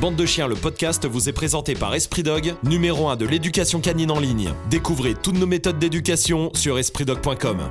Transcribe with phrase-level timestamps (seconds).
[0.00, 3.80] Bande de chiens, le podcast vous est présenté par Esprit Dog, numéro 1 de l'éducation
[3.80, 4.50] canine en ligne.
[4.68, 7.70] Découvrez toutes nos méthodes d'éducation sur espritdog.com.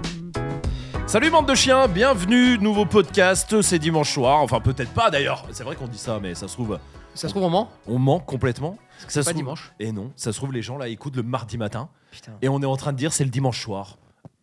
[1.06, 5.64] Salut bande de chiens, bienvenue, nouveau podcast, c'est dimanche soir, enfin peut-être pas d'ailleurs, c'est
[5.64, 6.80] vrai qu'on dit ça mais ça se trouve,
[7.14, 8.76] Ça se trouve, on ment on ment complètement.
[8.98, 9.72] Ça C'est se pas trouve- dimanche.
[9.80, 12.60] Et non, ça se trouve les gens là écoutent le mardi matin Putain, et on
[12.62, 14.00] est en train de dire c'est le dimanche soir.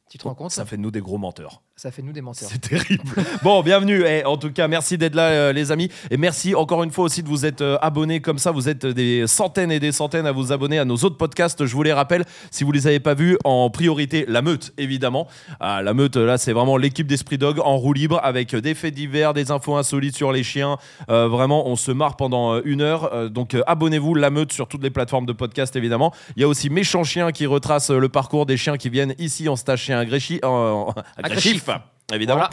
[0.09, 1.63] tu te rends compte Ça fait de nous des gros menteurs.
[1.83, 2.49] Ça fait nous des menteurs.
[2.49, 3.03] C'est terrible.
[3.43, 4.03] bon, bienvenue.
[4.07, 5.89] Et en tout cas, merci d'être là, euh, les amis.
[6.13, 8.53] Et merci encore une fois aussi de vous être euh, abonnés comme ça.
[8.53, 11.67] Vous êtes des centaines et des centaines à vous abonner à nos autres podcasts.
[11.67, 15.27] Je vous les rappelle, si vous les avez pas vus, en priorité, La Meute, évidemment.
[15.59, 18.95] Ah, la Meute, là, c'est vraiment l'équipe d'Esprit Dog en roue libre avec des faits
[18.95, 20.77] divers, des infos insolites sur les chiens.
[21.11, 23.13] Euh, vraiment, on se marre pendant euh, une heure.
[23.13, 26.15] Euh, donc, euh, abonnez-vous, La Meute, sur toutes les plateformes de podcast, évidemment.
[26.37, 29.17] Il y a aussi Méchant Chien qui retrace euh, le parcours des chiens qui viennent
[29.19, 30.95] ici en stage chez un Gréchi- en-
[31.73, 32.02] agressif.
[32.13, 32.45] Évidemment.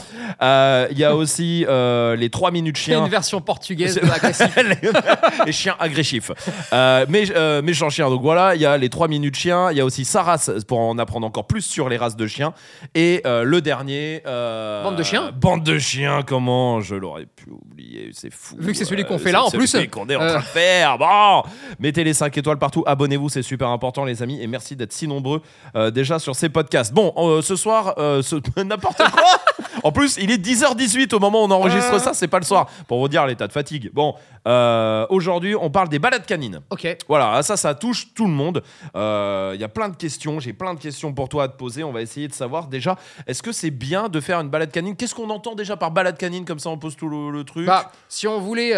[0.42, 3.08] Euh, Il y a aussi euh, les 3 minutes C'est une chiens.
[3.10, 4.56] version portugaise C'est- de l'agressif.
[5.46, 6.32] les, chiens agressifs.
[6.72, 8.10] Euh, mais, euh, méchants chiens.
[8.10, 9.70] Donc voilà, il y a les 3 minutes chiens.
[9.72, 12.26] Il y a aussi sa race pour en apprendre encore plus sur les races de
[12.26, 12.54] chiens.
[12.96, 14.22] Et euh, le dernier.
[14.28, 18.56] euh, Bande de chiens Bande de chiens, comment je l'aurais pu oublier C'est fou.
[18.60, 19.88] Vu que c'est celui qu'on fait là, c'est en celui plus.
[19.90, 20.30] qu'on est en Euh.
[20.30, 20.98] train de faire.
[20.98, 21.44] Bon,
[21.80, 22.84] mettez les 5 étoiles partout.
[22.86, 24.42] Abonnez-vous, c'est super important, les amis.
[24.42, 25.42] Et merci d'être si nombreux
[25.76, 26.94] euh, déjà sur ces podcasts.
[26.94, 29.24] Bon, euh, ce soir, euh, ce- n'importe quoi.
[29.84, 32.00] En plus, il est 10h18 au moment où on enregistre Euh.
[32.00, 32.68] ça, c'est pas le soir.
[32.88, 33.90] Pour vous dire l'état de fatigue.
[33.94, 34.16] Bon,
[34.48, 36.60] euh, aujourd'hui, on parle des balades canines.
[36.70, 36.88] Ok.
[37.08, 38.64] Voilà, ça, ça touche tout le monde.
[38.96, 41.58] Euh, Il y a plein de questions, j'ai plein de questions pour toi à te
[41.58, 41.84] poser.
[41.84, 42.96] On va essayer de savoir déjà,
[43.28, 44.96] est-ce que c'est bien de faire une balade canine?
[44.96, 46.46] Qu'est-ce qu'on entend déjà par balade canine?
[46.46, 47.66] Comme ça, on pose tout le, le truc.
[47.68, 48.74] Bah, si on voulait.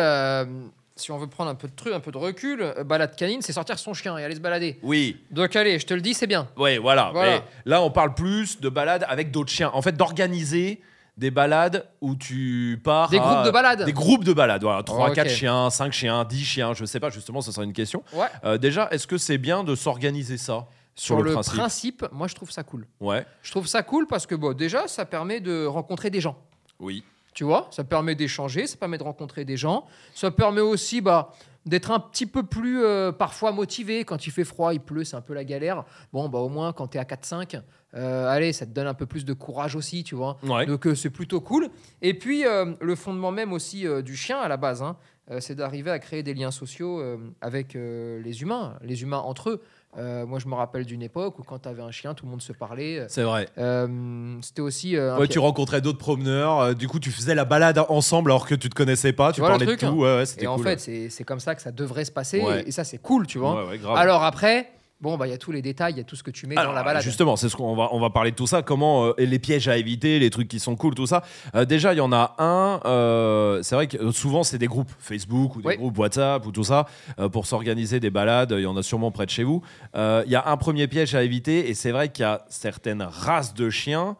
[0.95, 3.41] Si on veut prendre un peu de truc, un peu de recul, euh, balade canine,
[3.41, 4.77] c'est sortir son chien et aller se balader.
[4.83, 6.47] oui, Donc allez, je te le dis, c'est bien.
[6.57, 7.11] ouais, voilà.
[7.13, 7.31] Voilà.
[7.39, 9.71] Mais là, on parle plus de balades avec d'autres chiens.
[9.73, 10.81] En fait, d'organiser
[11.17, 13.09] des balades où tu pars.
[13.09, 13.85] Des à- groupes de balades.
[13.85, 14.81] Des groupes de balades, voilà.
[14.83, 15.15] 3, Ok.
[15.15, 18.03] 4 chiens, 5 chiens, 10 chiens, je sais pas, justement, ça sera une question.
[18.13, 18.27] Ouais.
[18.43, 22.05] Euh, déjà, est-ce que c'est bien de s'organiser ça sur, Sur le, le principe, principe,
[22.11, 22.85] moi je trouve ça cool.
[22.99, 26.37] Ouais, Je trouve ça cool parce que bon, déjà, ça permet de rencontrer des gens.
[26.79, 27.03] oui.
[27.33, 29.85] Tu vois, ça permet d'échanger, ça permet de rencontrer des gens.
[30.13, 31.31] Ça permet aussi bah,
[31.65, 34.03] d'être un petit peu plus euh, parfois motivé.
[34.03, 35.85] Quand il fait froid, il pleut, c'est un peu la galère.
[36.11, 37.61] Bon, bah, au moins, quand tu es à 4-5,
[37.93, 40.37] euh, allez, ça te donne un peu plus de courage aussi, tu vois.
[40.43, 40.65] Ouais.
[40.65, 41.69] Donc euh, c'est plutôt cool.
[42.01, 44.97] Et puis, le fondement même aussi du chien à la base, hein,
[45.39, 47.01] c'est d'arriver à créer des liens sociaux
[47.39, 49.61] avec les humains, les humains entre eux.
[49.97, 52.31] Euh, moi, je me rappelle d'une époque où quand tu avais un chien, tout le
[52.31, 53.05] monde se parlait.
[53.09, 53.49] C'est vrai.
[53.57, 57.43] Euh, C'était aussi euh, Ouais, tu rencontrais d'autres promeneurs, euh, du coup tu faisais la
[57.43, 60.17] balade ensemble alors que tu te connaissais pas, tu, vois parlais de truc, tout, ouais,
[60.17, 60.63] ouais, c'était Et en cool.
[60.77, 62.39] fait, c'est comme ça que ça devrait se passer.
[62.39, 63.63] Et, et ça, c'est cool, tu vois.
[63.63, 63.97] Ouais, ouais, grave.
[63.97, 66.23] Alors après, bon, bah, il y a tous les détails, il y a tout ce
[66.23, 67.01] que tu mets Alors, dans la balade.
[67.03, 69.39] Justement, c'est ce qu'on va on va parler de tout ça, comment euh, et les
[69.39, 71.23] pièges à éviter, les trucs qui sont cool, tout ça.
[71.55, 72.79] Euh, déjà, il y en a un.
[72.85, 75.77] euh, c'est vrai que euh, souvent c'est des groupes Facebook ou des Oui.
[75.77, 76.85] groupes WhatsApp ou tout ça
[77.31, 78.53] pour s'organiser des balades.
[78.57, 79.61] Il y en a sûrement près de chez vous.
[79.95, 83.01] Il y a un premier piège à éviter et c'est vrai qu'il y a certaines
[83.01, 84.15] races de chiens.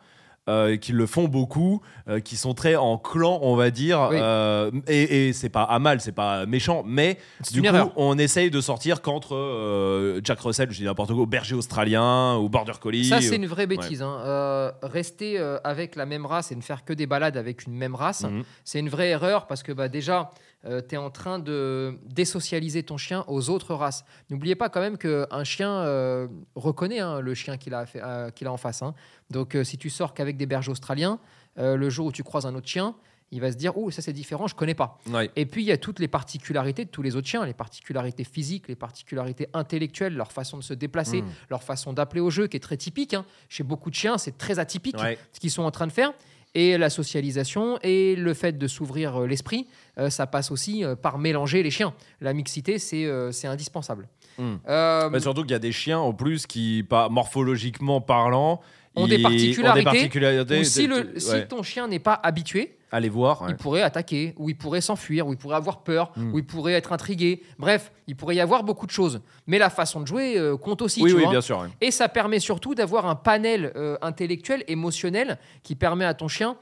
[0.50, 4.18] Euh, qui le font beaucoup, euh, qui sont très en clan, on va dire, Oui.
[4.20, 7.20] euh, et, et c'est pas à mal, c'est pas méchant, mais
[7.52, 7.92] du coup, erreur.
[7.96, 12.74] on essaye de sortir qu'entre Jack Russell, je dis n'importe quoi, berger australien ou border
[12.82, 13.06] collie.
[13.06, 14.02] Ça, c'est une vraie bêtise.
[14.02, 14.72] hein.
[14.82, 18.24] Rester avec la même race et ne faire que des balades avec une même race,
[18.24, 18.44] Mhm.
[18.64, 20.32] c'est une vraie erreur parce que bah, déjà,
[20.64, 24.06] tu es en train de désocialiser ton chien aux autres races.
[24.30, 28.48] N'oubliez pas quand même qu'un chien euh, reconnaît hein, le chien qu'il a, euh, a
[28.50, 28.82] en face.
[28.82, 28.94] hein.
[29.30, 31.20] Donc, euh, si tu sors qu'avec des bergers australiens,
[31.58, 32.96] euh, le jour où tu croises un autre chien,
[33.34, 35.00] il va se dire Oh, ça c'est différent, je connais pas.
[35.08, 35.32] Ouais.
[35.38, 38.26] Et puis, il y a toutes les particularités de tous les autres chiens, les particularités
[38.26, 41.30] physiques, les particularités intellectuelles, leur façon de se déplacer, Mm.
[41.50, 43.14] leur façon d'appeler au jeu, qui est très typique.
[43.14, 43.26] hein.
[43.50, 45.18] Chez beaucoup de chiens, c'est très atypique Ouais.
[45.32, 46.12] ce qu'ils sont en train de faire.
[46.54, 49.68] Et la socialisation et le fait de s'ouvrir euh, l'esprit,
[49.98, 51.94] euh, ça passe aussi euh, par mélanger les chiens.
[52.20, 54.08] La mixité, c'est indispensable.
[54.38, 54.56] Mm.
[54.68, 58.62] Euh, Mais surtout qu'il y a des chiens en plus qui, pas morphologiquement parlant,
[58.94, 60.60] Ont des particularités, ont des particularités.
[60.60, 63.42] ou si, le, ton chien n'est pas habitué, Allez voir.
[63.44, 63.52] ouais.
[63.52, 66.34] il pourrait attaquer, ou il pourrait s'enfuir, ou il pourrait avoir peur, Mm.
[66.34, 67.42] ou il pourrait être intrigué.
[67.58, 69.22] Bref, il pourrait y avoir beaucoup de choses.
[69.48, 71.02] Mais la façon de jouer euh, compte aussi.
[71.02, 71.32] Oui, tu oui, vois.
[71.32, 71.60] bien sûr.
[71.60, 71.70] ouais.
[71.80, 76.58] Et ça permet surtout d'avoir un panel euh, intellectuel, émotionnel, qui permet à ton chien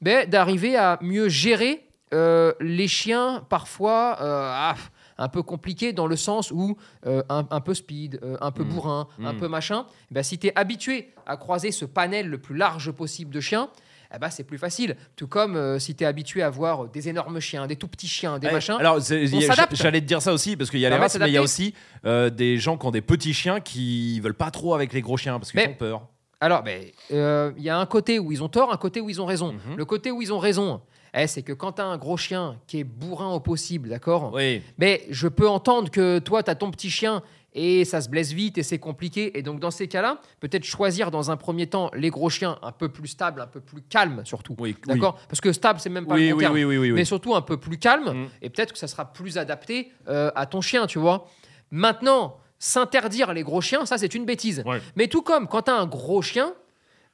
[0.00, 1.84] ben, d'arriver à mieux gérer
[2.14, 4.74] euh, les chiens parfois ah,
[5.18, 6.76] un peu compliqués dans le sens où
[7.06, 8.68] euh, un, un peu speed, euh, un peu Mm.
[8.68, 9.36] bourrin, un Mm.
[9.38, 9.86] peu machin.
[10.10, 13.68] Ben, si tu es habitué à croiser ce panel le plus large possible de chiens,
[14.14, 14.96] eh ben, c'est plus facile.
[15.16, 18.08] Tout comme euh, si tu es habitué à voir des énormes chiens, des tout petits
[18.08, 18.76] chiens, des Ouais, machins.
[18.78, 21.36] Alors, j'allais te dire ça aussi, parce qu'il y a les races, mais il y
[21.36, 21.74] a aussi
[22.06, 25.16] euh, des gens qui ont des petits chiens qui veulent pas trop avec les gros
[25.16, 26.06] chiens parce qu'ils ont peur.
[26.40, 26.62] Alors,
[27.10, 29.26] euh, il y a un côté où ils ont tort, un côté où ils ont
[29.26, 29.52] raison.
[29.52, 29.76] Mhm.
[29.76, 30.80] Le côté où ils ont raison,
[31.14, 34.30] Eh, c'est que quand tu as un gros chien qui est bourrin au possible, d'accord?
[34.34, 34.62] Oui.
[34.76, 37.22] Mais je peux entendre que toi, tu as ton petit chien
[37.54, 39.36] et ça se blesse vite et c'est compliqué.
[39.38, 42.72] Et donc, dans ces cas-là, peut-être choisir dans un premier temps les gros chiens un
[42.72, 44.54] peu plus stables, un peu plus calmes surtout.
[44.58, 45.18] Oui, D'accord?
[45.28, 46.54] Parce que stable, c'est même pas Oui, le bon oui, terme.
[46.54, 46.96] oui, oui, oui, oui.
[46.96, 48.12] Mais surtout un peu plus calme.
[48.24, 48.28] Mm.
[48.42, 51.26] Et peut-être que ça sera plus adapté euh, à ton chien, tu vois.
[51.70, 54.62] Maintenant, s'interdire les gros chiens, ça, c'est une bêtise.
[54.66, 54.80] Ouais.
[54.96, 56.52] Mais tout comme quand tu as un gros chien,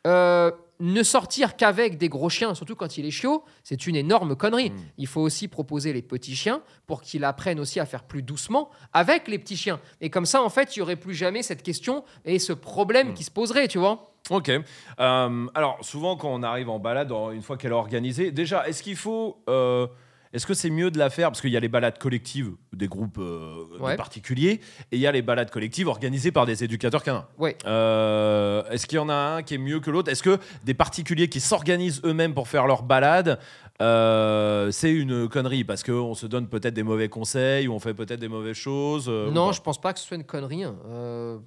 [0.06, 0.50] euh,
[0.84, 4.70] ne sortir qu'avec des gros chiens, surtout quand il est chiot, c'est une énorme connerie.
[4.70, 4.76] Mm.
[4.98, 8.70] Il faut aussi proposer les petits chiens pour qu'ils apprennent aussi à faire plus doucement
[8.92, 9.80] avec les petits chiens.
[10.00, 13.10] Et comme ça, en fait, il n'y aurait plus jamais cette question et ce problème
[13.10, 13.14] Mm.
[13.14, 14.10] qui se poserait, tu vois.
[14.30, 14.48] Ok.
[14.48, 18.82] Euh, alors, souvent, quand on arrive en balade, une fois qu'elle est organisée, déjà, est-ce
[18.82, 19.42] qu'il faut.
[19.48, 19.86] euh,
[20.34, 22.88] est-ce que c'est mieux de la faire Parce qu'il y a les balades collectives des
[22.88, 23.54] groupes euh,
[23.92, 24.60] de particuliers
[24.90, 27.26] et il y a les balades collectives organisées par des éducateurs canins.
[27.38, 27.56] Ouais.
[27.66, 30.10] Euh, est-ce qu'il y en a un qui est mieux que l'autre?
[30.10, 33.38] Est-ce que des particuliers qui s'organisent eux-mêmes pour faire leur balade,
[33.80, 35.64] euh, c'est une connerie?
[35.64, 39.06] Parce qu'on se donne peut-être des mauvais conseils ou on fait peut-être des mauvaises choses
[39.08, 40.64] euh, non, je pense pas que ce soit une connerie.
[40.64, 40.74] hein.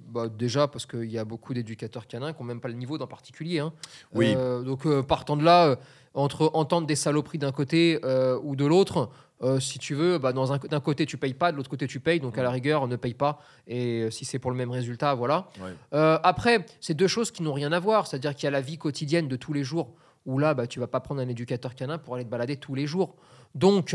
[0.08, 2.98] Bah, déjà parce qu'il y a beaucoup d'éducateurs canins qui n'ont même pas le niveau
[2.98, 3.58] d'un particulier.
[3.58, 3.72] hein.
[4.14, 4.34] Oui.
[4.64, 5.76] Donc partant de là,
[6.18, 9.08] entre entendre des saloperies d'un côté euh, ou de l'autre,
[9.42, 11.86] euh, si tu veux, bah, dans un- d'un côté tu payes pas, de l'autre côté
[11.86, 12.18] tu payes.
[12.18, 13.40] Donc à la rigueur, ne paye pas.
[13.68, 15.48] Et euh, si c'est pour le même résultat, voilà.
[15.62, 15.70] Ouais.
[15.94, 18.06] Euh, après, c'est deux choses qui n'ont rien à voir.
[18.08, 19.94] C'est-à-dire qu'il y a la vie quotidienne de tous les jours
[20.26, 22.74] où là, bah, tu vas pas prendre un éducateur canin pour aller te balader tous
[22.74, 23.14] les jours.
[23.54, 23.94] Donc,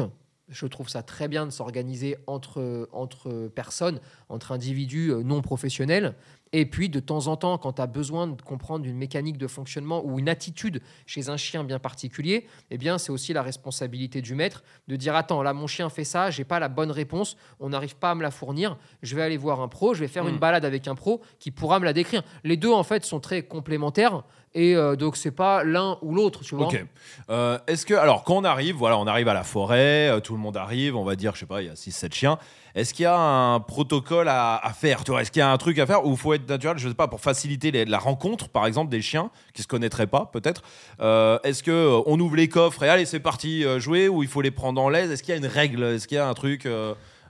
[0.50, 4.00] je trouve ça très bien de s'organiser entre, entre personnes,
[4.30, 6.16] entre individus non professionnels.
[6.54, 9.48] Et puis, de temps en temps, quand tu as besoin de comprendre une mécanique de
[9.48, 14.22] fonctionnement ou une attitude chez un chien bien particulier, eh bien, c'est aussi la responsabilité
[14.22, 17.38] du maître de dire Attends, là, mon chien fait ça, j'ai pas la bonne réponse,
[17.60, 20.08] on n'arrive pas à me la fournir, je vais aller voir un pro, je vais
[20.08, 20.30] faire Mm.
[20.30, 22.22] une balade avec un pro qui pourra me la décrire.
[22.44, 24.24] Les deux, en fait, sont très complémentaires
[24.56, 26.68] et euh, donc, c'est pas l'un ou l'autre, tu vois.
[26.68, 26.86] Ok.
[27.32, 30.34] Euh, Est-ce que, alors, quand on arrive, voilà, on arrive à la forêt, euh, tout
[30.34, 32.38] le monde arrive, on va dire, je sais pas, il y a 6-7 chiens.
[32.76, 35.86] Est-ce qu'il y a un protocole à, faire Est-ce qu'il y a un truc à
[35.86, 38.90] faire où il faut être naturel, je sais pas, pour faciliter la rencontre, par exemple,
[38.90, 40.64] des chiens qui se connaîtraient pas, peut-être?
[41.00, 44.24] Euh, Est-ce que euh, on ouvre les coffres et allez, c'est parti euh, jouer ou
[44.24, 45.84] il faut les prendre en l'aise Est-ce qu'il y a une règle?
[45.84, 46.68] Est-ce qu'il y a un truc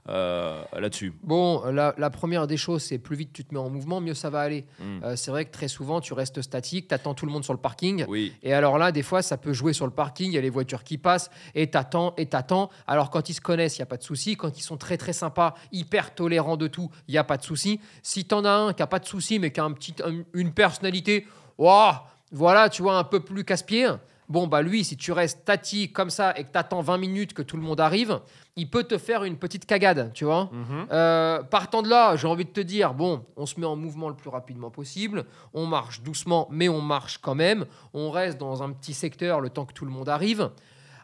[0.09, 3.69] euh, là-dessus Bon, la, la première des choses, c'est plus vite tu te mets en
[3.69, 4.65] mouvement, mieux ça va aller.
[4.79, 5.03] Mm.
[5.03, 7.53] Euh, c'est vrai que très souvent, tu restes statique, tu attends tout le monde sur
[7.53, 8.05] le parking.
[8.07, 8.33] Oui.
[8.43, 10.49] Et alors là, des fois, ça peut jouer sur le parking, il y a les
[10.49, 12.69] voitures qui passent, et t'attends, et t'attends.
[12.87, 14.35] Alors quand ils se connaissent, il n'y a pas de souci.
[14.35, 17.43] Quand ils sont très très sympas, hyper tolérants de tout, il n'y a pas de
[17.43, 17.79] souci.
[18.01, 20.23] Si t'en as un qui n'a pas de souci, mais qui a un petit, un-
[20.33, 21.27] une personnalité,
[21.57, 23.87] ouah, voilà, tu vois, un peu plus casse-pied,
[24.29, 27.41] bon, bah lui, si tu restes statique comme ça et que t'attends 20 minutes que
[27.41, 28.19] tout le monde arrive,
[28.55, 30.49] il peut te faire une petite cagade, tu vois.
[30.51, 30.87] Mhm.
[30.91, 34.09] Euh, partant de là, j'ai envie de te dire, bon, on se met en mouvement
[34.09, 38.63] le plus rapidement possible, on marche doucement, mais on marche quand même, on reste dans
[38.63, 40.49] un petit secteur le temps que tout le monde arrive.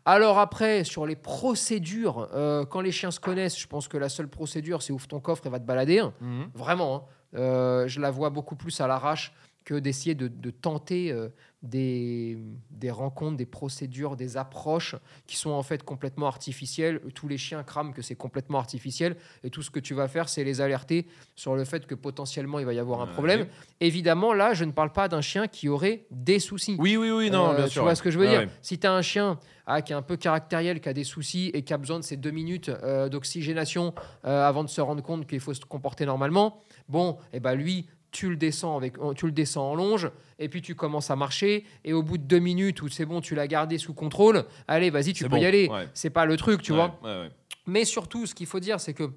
[0.06, 4.10] Alors après, sur les procédures, euh, quand les chiens se connaissent, je pense que la
[4.10, 6.04] seule procédure, c'est ouvre ton coffre et va te balader.
[6.22, 6.50] Mhm.
[6.56, 7.02] Vraiment, hein.
[7.36, 9.34] Euh, je la vois beaucoup plus à l'arrache
[9.66, 11.30] que d'essayer de, de tenter euh,
[11.62, 12.38] des,
[12.72, 14.96] des rencontres, des procédures, des approches
[15.28, 17.02] qui sont en fait complètement artificielles.
[17.14, 20.30] Tous les chiens crament que c'est complètement artificiel et tout ce que tu vas faire,
[20.30, 23.48] c'est les alerter sur le fait que potentiellement il va y avoir un problème.
[23.82, 26.76] Évidemment, là, je ne parle pas d'un chien qui aurait des soucis.
[26.80, 27.84] Oui, oui, oui, non, Euh, bien tu sûr.
[27.84, 28.48] vois ce que je veux dire.
[28.62, 31.52] Si tu as un chien ah, qui est un peu caractériel, qui a des soucis
[31.54, 33.94] et qui a besoin de ces deux minutes euh, d'oxygénation
[34.26, 37.88] euh, avant de se rendre compte qu'il faut se comporter normalement, bon, et ben lui,
[38.12, 41.66] tu le descends avec, tu le descends en longe et puis tu commences à marcher
[41.84, 44.90] et au bout de deux minutes où c'est bon, tu l'as gardé sous contrôle, allez,
[44.90, 45.68] vas-y, tu peux bon, y aller.
[45.70, 45.88] ouais.
[45.94, 47.00] C'est pas le truc, tu Ouais, vois.
[47.04, 47.30] ouais.
[47.68, 49.12] Mais surtout, ce qu'il faut dire, c'est que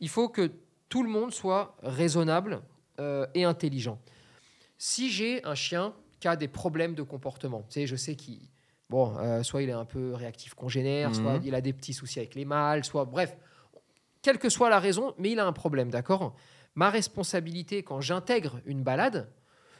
[0.00, 0.50] il faut que
[0.88, 2.60] tout le monde soit raisonnable
[3.00, 3.98] euh, et intelligent.
[4.76, 8.38] Si j'ai un chien qui a des problèmes de comportement, tu sais, je sais qu'il,
[8.88, 11.42] bon, euh, soit il est un peu réactif congénère, soit Mhm.
[11.44, 13.36] il a des petits soucis avec les mâles, soit, bref,
[14.22, 16.34] quelle que soit la raison, mais il a un problème, d'accord?
[16.78, 19.28] Ma responsabilité quand j'intègre une balade,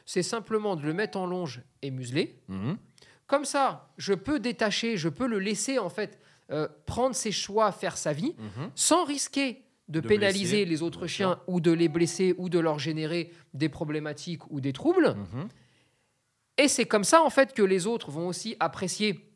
[0.05, 2.41] c'est simplement de le mettre en longe et museler.
[2.49, 2.77] Mhm.
[3.25, 6.19] Comme ça, je peux détacher, je peux le laisser en fait
[6.51, 8.71] euh, prendre ses choix, faire sa vie, Mhm.
[8.75, 11.43] sans risquer de, De pénaliser blesser, les autres chiens sûr.
[11.53, 15.15] ou de les blesser ou de leur générer des problématiques ou des troubles.
[15.15, 15.47] Mhm.
[16.57, 19.31] Et c'est comme ça en fait que les autres vont aussi apprécier,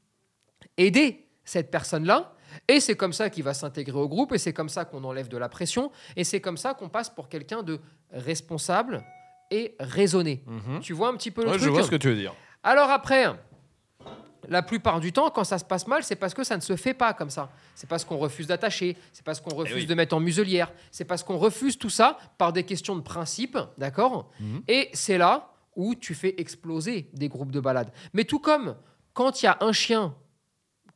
[0.77, 2.35] aider cette personne-là.
[2.67, 5.27] Et c'est comme ça qu'il va s'intégrer au groupe, et c'est comme ça qu'on enlève
[5.27, 7.79] de la pression, et c'est comme ça qu'on passe pour quelqu'un de
[8.11, 9.03] responsable
[9.51, 10.43] et raisonné.
[10.47, 10.79] Mhm.
[10.81, 12.33] Tu vois un petit peu le Ouais, truc je vois ce que tu veux dire.
[12.63, 13.25] alors après,
[14.49, 16.75] la plupart du temps, quand ça se passe mal, c'est parce que ça ne se
[16.75, 17.49] fait pas comme ça.
[17.75, 19.85] C'est parce qu'on refuse d'attacher, c'est parce qu'on refuse oui.
[19.85, 23.57] de mettre en muselière, c'est parce qu'on refuse tout ça par des questions de principe,
[23.77, 24.29] d'accord?
[24.39, 24.63] Mhm.
[24.67, 27.91] Et c'est là où tu fais exploser des groupes de balades.
[28.13, 28.75] Mais tout comme
[29.13, 30.13] quand il y a un chien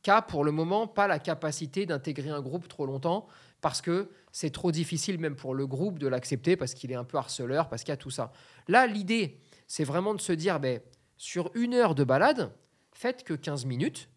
[0.02, 3.26] qu'a pour le moment pas la capacité d'intégrer un groupe trop longtemps
[3.60, 7.04] parce que c'est trop difficile même pour le groupe de l'accepter parce qu'il est un
[7.04, 8.32] peu harceleur, parce qu'il y a tout ça.
[8.68, 10.80] Là, l'idée, c'est vraiment de se dire, ben,
[11.16, 12.52] sur une heure de balade,
[12.92, 14.08] faites que 15 minutes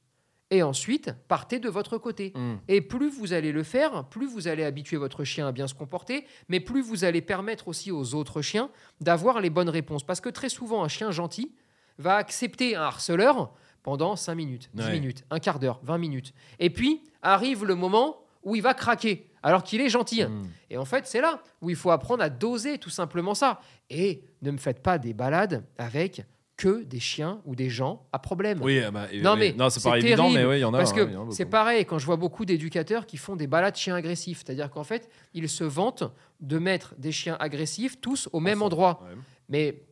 [0.52, 2.34] et ensuite partez de votre côté.
[2.36, 2.56] Mm.
[2.68, 5.74] Et plus vous allez le faire, plus vous allez habituer votre chien à bien se
[5.74, 8.70] comporter, mais plus vous allez permettre aussi aux autres chiens
[9.00, 10.04] d'avoir les bonnes réponses.
[10.04, 11.56] Parce que très souvent, un chien gentil
[11.98, 14.92] va accepter un harceleur pendant 5 minutes, 10 Ouais.
[14.94, 16.34] minutes, un quart d'heure, 20 minutes.
[16.60, 20.24] Et puis arrive le moment où il va craquer, alors qu'il est gentil.
[20.24, 20.50] Mm.
[20.72, 23.62] Et en fait, c'est là où il faut apprendre à doser tout simplement ça.
[23.90, 26.24] Et ne me faites pas des balades avec
[26.58, 28.60] que des chiens ou des gens à problème.
[28.62, 30.78] Oui, ah bah, Non, mais non, c'est pas évident, mais oui, il y en a.
[30.78, 33.96] Parce hein, que c'est pareil, quand je vois beaucoup d'éducateurs qui font des balades chiens
[33.96, 36.04] agressifs, c'est-à-dire qu'en fait, ils se vantent
[36.40, 39.02] de mettre des chiens agressifs tous au même Ensemble, endroit.
[39.04, 39.18] ouais.
[39.50, 39.84] Mais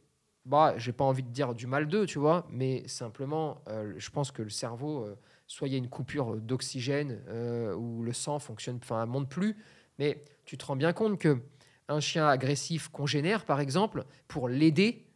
[0.45, 4.09] bah, j'ai pas envie de dire du mal d'eux, tu vois, mais simplement, euh, je
[4.09, 5.15] pense que le cerveau, euh,
[5.47, 9.57] soit il y a une coupure d'oxygène euh, où le sang fonctionne, enfin, monte plus,
[9.99, 11.41] mais tu te rends bien compte que
[11.87, 15.07] un chien agressif congénère, par exemple, pour l'aider,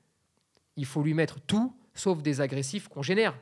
[0.76, 3.36] il faut lui mettre tout sauf des agressifs congénères.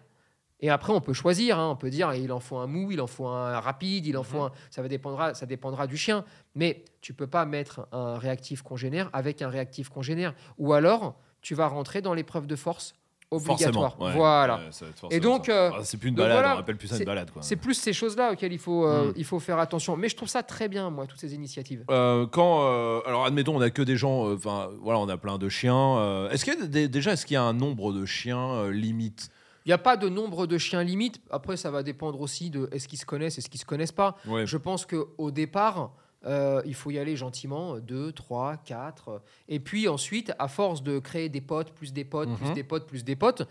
[0.61, 1.57] Et après, on peut choisir.
[1.59, 4.15] hein, on peut dire il en faut un mou, il en faut un rapide, il
[4.17, 4.51] en faut un.
[4.69, 6.23] Ça, va dépendra, ça dépendra du chien.
[6.53, 10.35] Mais tu peux pas mettre un réactif congénère avec un réactif congénère.
[10.59, 12.93] Ou alors, tu vas rentrer dans l'épreuve de force
[13.33, 13.99] obligatoire.
[14.01, 14.11] Ouais.
[14.13, 14.55] Voilà.
[14.57, 16.97] Ouais, ça Et donc, euh, Ah, c'est plus une balade, voilà, on appelle plus ça
[16.97, 17.31] une balade.
[17.39, 19.13] C'est plus ces choses-là auxquelles il faut, euh, Mm.
[19.15, 19.95] il faut faire attention.
[19.95, 21.85] Mais je trouve ça très bien, moi, toutes ces initiatives.
[21.89, 22.61] Euh, quand
[23.05, 26.43] alors admettons on a que des gens enfin voilà on a plein de chiens est-ce
[26.43, 29.29] qu'il y a des- déjà est-ce qu'il y a un nombre de chiens limite?
[29.65, 31.21] Il n'y a pas de nombre de chiens limite.
[31.29, 34.17] Après, ça va dépendre aussi de est-ce qu'ils se connaissent, est-ce qu'ils se connaissent pas.
[34.27, 34.45] ouais.
[34.47, 35.91] Je pense qu'au départ,
[36.25, 39.21] euh, il faut y aller gentiment, 2, 3, 4.
[39.49, 42.53] Et puis ensuite, à force de créer des potes, plus des potes, plus Mhm.
[42.53, 43.47] des potes, plus des potes,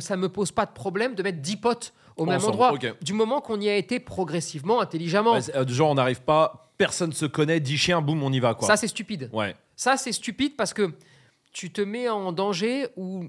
[0.00, 2.78] ça me pose pas de problème de mettre 10 potes au même Ensemble, endroit.
[3.00, 5.40] Du moment qu'on y a été progressivement, intelligemment.
[5.40, 8.54] C'est- euh, genre on n'arrive pas personne se connaît 10 chiens boum on y va
[8.54, 9.30] quoi ça, c'est stupide.
[9.32, 10.92] ouais Ça, c'est stupide parce que
[11.52, 13.24] tu te mets en danger où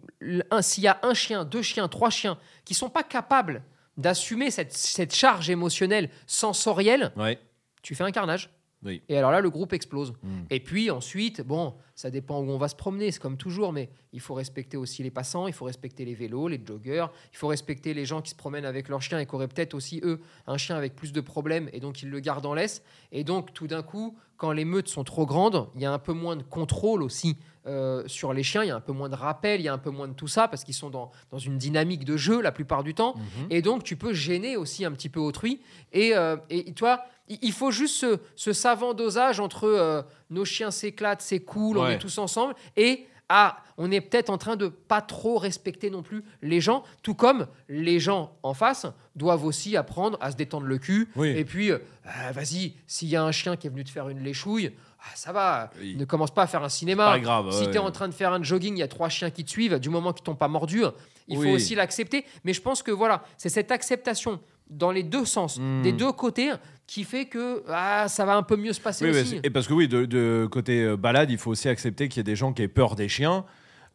[0.62, 3.64] s'il y a un chien, deux chiens, trois chiens qui sont pas capables
[3.98, 7.40] d'assumer cette, cette charge émotionnelle sensorielle, ouais
[7.84, 8.50] tu fais un carnage.
[8.86, 9.02] Oui.
[9.08, 10.14] Et alors là, le groupe explose.
[10.24, 10.42] Mm.
[10.50, 13.90] Et puis ensuite, bon, ça dépend où on va se promener, c'est comme toujours, mais
[14.12, 17.48] il faut respecter aussi les passants, il faut respecter les vélos, les joggers, il faut
[17.48, 20.20] respecter les gens qui se promènent avec leur chien et qui auraient peut-être aussi, eux,
[20.48, 22.84] un chien avec plus de problèmes et donc ils le gardent en laisse.
[23.12, 26.00] Et donc, tout d'un coup, quand les meutes sont trop grandes, il y a un
[26.00, 29.08] peu moins de contrôle aussi euh, sur les chiens, il y a un peu moins
[29.08, 31.12] de rappel, il y a un peu moins de tout ça parce qu'ils sont dans,
[31.32, 33.16] dans une dynamique de jeu la plupart du temps.
[33.16, 33.48] Mhm.
[33.52, 35.62] Et donc, tu peux gêner aussi un petit peu autrui.
[35.94, 40.72] Et, euh, et toi, il faut juste ce, ce savant dosage entre euh, nos chiens
[40.72, 44.68] s'éclatent, c'est cool, on est tous ensemble, et ah, on est peut-être en train de
[44.68, 49.76] pas trop respecter non plus les gens, tout comme les gens en face doivent aussi
[49.78, 51.10] apprendre à se détendre le cul.
[51.16, 51.30] Oui.
[51.30, 54.10] Et puis, euh, ah, vas-y, s'il y a un chien qui est venu te faire
[54.10, 55.96] une léchouille, ah, ça va, Oui.
[55.98, 57.06] ne commence pas à faire un cinéma.
[57.06, 57.72] pas grave Si ouais.
[57.72, 59.50] tu es en train de faire un jogging, il y a trois chiens qui te
[59.50, 60.84] suivent, du moment qu'ils t'ont pas mordu,
[61.28, 61.48] il Oui.
[61.50, 62.26] faut aussi l'accepter.
[62.44, 64.40] Mais je pense que voilà, c'est cette acceptation
[64.78, 65.82] dans les deux sens, Hmm.
[65.82, 66.52] des deux côtés,
[66.88, 69.40] qui fait que ah, ça va un peu mieux se passer Oui, aussi.
[69.44, 72.20] et parce que oui, de, de côté euh, balade, il faut aussi accepter qu'il y
[72.22, 73.46] a des gens qui aient peur des chiens.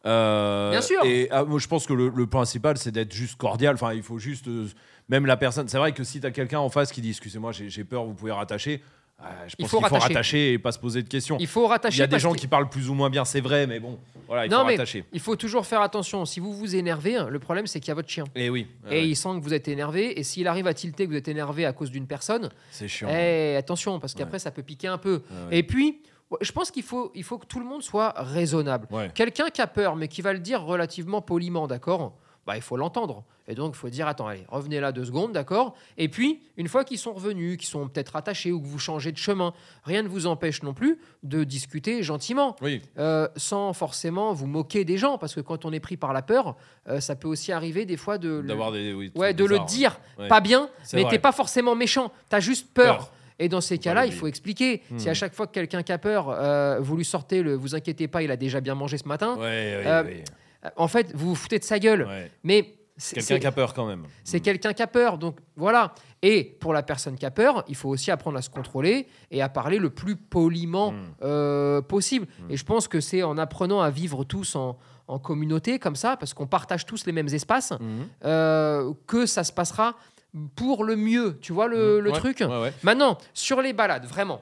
[0.05, 1.03] Euh, Bien sûr.
[1.03, 3.75] Et ah, moi, je pense que le, le principal, c'est d'être juste cordial.
[3.75, 4.47] Enfin, il faut juste.
[4.47, 4.67] euh,
[5.09, 5.67] même la personne.
[5.67, 8.13] C'est vrai que si tu as quelqu'un en face qui dit Excusez-moi, j'ai peur, vous
[8.13, 8.81] pouvez rattacher.
[9.21, 10.13] Euh, je Il faut qu'il faut rattacher.
[10.13, 11.37] rattacher et pas se poser de questions.
[11.39, 11.99] Il faut Il rattacher.
[11.99, 13.99] y a des gens que- qui parlent plus ou moins bien, c'est vrai, mais bon,
[14.27, 15.03] voilà, il Non, faut mais rattacher.
[15.11, 16.25] il faut toujours faire attention.
[16.25, 18.23] Si vous vous énervez, hein, le problème c'est qu'il y a votre chien.
[18.35, 20.19] Et oui, et ouais, il sent que vous êtes énervé.
[20.19, 23.09] Et s'il arrive à tilter que vous êtes énervé à cause d'une personne, c'est chiant.
[23.11, 24.39] eh, attention, parce qu'après Ouais.
[24.39, 25.21] ça peut piquer un peu.
[25.49, 25.59] Ouais.
[25.59, 26.01] Et puis,
[26.41, 28.87] je pense qu'il faut, il faut que tout le monde soit raisonnable.
[29.15, 32.13] Quelqu'un qui a peur, mais qui va le dire relativement poliment, d'accord
[32.45, 33.23] bah, il faut l'entendre.
[33.47, 35.75] Et donc, il faut dire, attends, allez, revenez là deux secondes, d'accord?
[35.97, 39.11] Et puis, une fois qu'ils sont revenus, qu'ils sont peut-être attachés ou que vous changez
[39.11, 39.53] de chemin,
[39.83, 44.85] rien ne vous empêche non plus de discuter gentiment, Oui, euh, sans forcément vous moquer
[44.85, 46.55] des gens, parce que quand on est pris par la peur,
[46.87, 48.93] euh, ça peut aussi arriver des fois de, le- d'avoir des.
[48.93, 50.27] Oui, ouais, de le dire, ouais.
[50.27, 52.97] pas bien, mais t'es pas forcément méchant, t'as juste peur.
[52.97, 53.11] Peur.
[53.41, 54.83] Et dans ces cas-là, il faut expliquer.
[54.91, 54.99] Hmm.
[54.99, 57.73] Si à chaque fois que quelqu'un qui a peur, euh, vous lui sortez le vous
[57.73, 60.23] inquiétez pas, il a déjà bien mangé ce matin, Ouais, ouais, Euh, ouais, euh,
[60.75, 62.03] en fait, vous vous foutez de sa gueule.
[62.05, 62.31] ouais.
[62.43, 64.03] Mais c'est- Quelqu'un qui a peur quand même.
[64.23, 65.17] c'est quelqu'un qui a peur.
[65.17, 65.93] Donc voilà.
[66.21, 69.41] Et pour la personne qui a peur, il faut aussi apprendre à se contrôler et
[69.41, 70.97] à parler le plus poliment Mm.
[71.21, 72.27] euh, possible.
[72.49, 76.17] Et je pense que c'est en apprenant à vivre tous en, en communauté comme ça,
[76.17, 77.71] parce qu'on partage tous les mêmes espaces,
[78.25, 79.95] euh, que ça se passera
[80.55, 81.39] pour le mieux.
[81.41, 82.73] Tu vois le, le Ouais, truc ouais, ouais.
[82.83, 84.41] Maintenant, sur les balades, vraiment.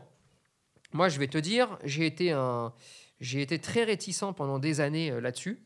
[0.94, 2.74] Moi, je vais te dire, j'ai été, un,
[3.20, 5.60] j'ai été très réticent pendant des années euh, là-dessus.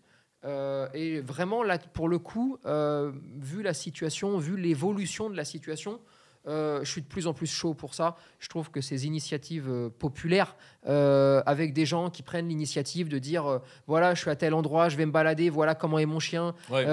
[0.43, 5.45] Euh, et vraiment, là, pour le coup, euh, vu la situation, vu l'évolution de la
[5.45, 5.99] situation,
[6.47, 8.15] euh, je suis de plus en plus chaud pour ça.
[8.39, 14.15] Je trouve que ces initiatives populaires, avec des gens qui prennent l'initiative de dire voilà,
[14.15, 16.55] je suis à tel endroit, je vais me balader, voilà comment est mon chien.
[16.71, 16.87] Ouais.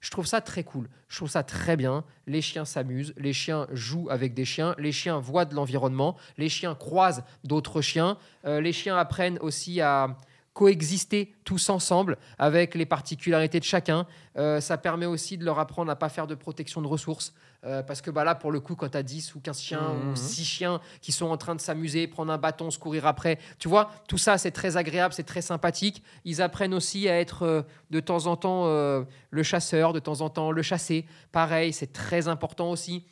[0.00, 0.88] Je trouve ça très cool.
[1.08, 2.04] Je trouve ça très bien.
[2.28, 6.48] Les chiens s'amusent, les chiens jouent avec des chiens, les chiens voient de l'environnement, les
[6.48, 10.16] chiens croisent d'autres chiens, les chiens apprennent aussi à
[10.54, 14.06] coexister tous ensemble avec les particularités de chacun.
[14.36, 17.32] Euh, ça permet aussi de leur apprendre à pas faire de protection de ressources.
[17.64, 19.80] Euh, parce que bah, là, pour le coup, quand tu as 10 ou 15 chiens
[19.94, 20.10] Mhm.
[20.12, 23.38] ou 6 chiens qui sont en train de s'amuser, prendre un bâton, se courir après,
[23.58, 26.02] tu vois, tout ça, c'est très agréable, c'est très sympathique.
[26.24, 30.28] Ils apprennent aussi à être euh, de temps en temps le chasseur, de temps en
[30.28, 31.06] temps le chassé.
[31.30, 33.04] Pareil, c'est très important aussi.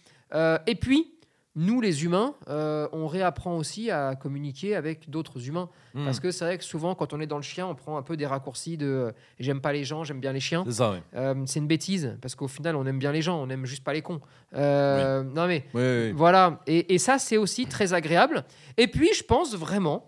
[0.66, 1.12] Et puis,
[1.56, 5.68] nous, les humains, euh, on réapprend aussi à communiquer avec d'autres humains.
[5.94, 6.04] Hmm.
[6.04, 8.02] Parce que c'est vrai que souvent, quand on est dans le chien, on prend un
[8.02, 10.62] peu des raccourcis de euh, j'aime pas les gens, j'aime bien les chiens.
[10.66, 10.98] C'est ça, oui.
[11.16, 13.82] Euh, c'est une bêtise, parce qu'au final, on aime bien les gens, on aime juste
[13.82, 14.20] pas les cons.
[14.52, 16.60] Non, mais Oui, voilà.
[16.66, 18.44] Et, et ça, c'est aussi très agréable.
[18.76, 20.06] Et puis, je pense vraiment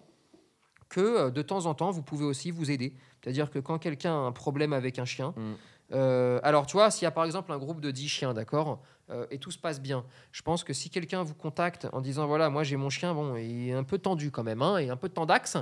[0.88, 2.94] que de temps en temps, vous pouvez aussi vous aider.
[3.22, 5.52] C'est-à-dire que quand quelqu'un a un problème avec un chien, Mm.
[5.94, 8.80] euh, alors tu vois, s'il y a par exemple un groupe de 10 chiens, d'accord,
[9.12, 12.26] euh, et tout se passe bien, je pense que si quelqu'un vous contacte en disant
[12.26, 14.90] voilà, moi j'ai mon chien, bon, il est un peu tendu quand même, hein, et
[14.90, 15.56] un peu de tendax,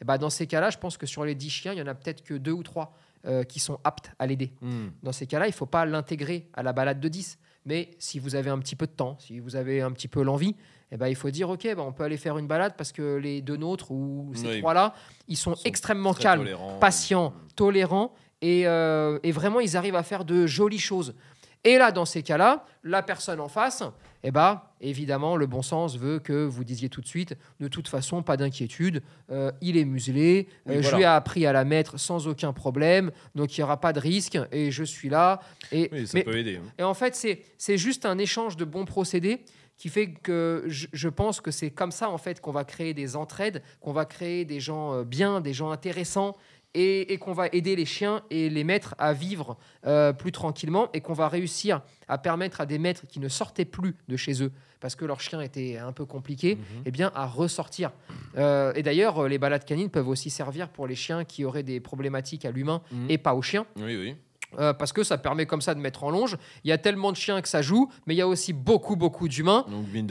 [0.00, 1.86] et ben dans ces cas-là, je pense que sur les 10 chiens, il y en
[1.86, 2.94] a peut-être que deux ou trois
[3.26, 4.52] euh, qui sont aptes à l'aider.
[4.62, 4.88] Hmm.
[5.02, 7.38] Dans ces cas-là, il ne faut pas l'intégrer à la balade de 10.
[7.66, 10.22] Mais si vous avez un petit peu de temps, si vous avez un petit peu
[10.22, 10.56] l'envie,
[10.90, 13.16] eh ben, il faut dire, OK, ben, on peut aller faire une balade parce que
[13.16, 14.58] les deux nôtres ou ces Oui.
[14.60, 14.94] trois-là,
[15.28, 16.48] ils sont, Ils sont extrêmement calmes,
[16.80, 21.14] patients, tolérants et, euh, et vraiment, ils arrivent à faire de jolies choses.
[21.64, 23.82] Et là, dans ces cas-là, la personne en face,
[24.22, 27.86] eh ben, évidemment, le bon sens veut que vous disiez tout de suite, de toute
[27.88, 31.64] façon, pas d'inquiétude, euh, il est muselé, Oui, euh, je lui ai appris à la
[31.64, 35.40] mettre sans aucun problème, donc il n'y aura pas de risque, et je suis là.
[35.70, 36.56] Et, Oui, ça mais- peut aider.
[36.56, 36.68] hein.
[36.78, 39.44] et en fait, c'est c'est juste un échange de bons procédés
[39.76, 42.92] qui fait que je, je pense que c'est comme ça en fait qu'on va créer
[42.94, 46.36] des entraides, qu'on va créer des gens euh, bien, des gens intéressants
[46.74, 50.88] et, et qu'on va aider les chiens et les maîtres à vivre euh, plus tranquillement
[50.94, 54.42] et qu'on va réussir à permettre à des maîtres qui ne sortaient plus de chez
[54.42, 56.82] eux parce que leur chien était un peu compliqué, Mhm.
[56.86, 57.90] eh bien à ressortir.
[58.38, 61.62] Euh, et d'ailleurs, euh, les balades canines peuvent aussi servir pour les chiens qui auraient
[61.62, 63.10] des problématiques à l'humain Mhm.
[63.10, 63.66] et pas aux chiens.
[63.76, 64.16] Oui, oui.
[64.58, 66.36] Euh, parce que ça permet comme ça de mettre en longe.
[66.64, 68.96] Il y a tellement de chiens que ça joue, mais il y a aussi beaucoup,
[68.96, 69.64] beaucoup d'humains.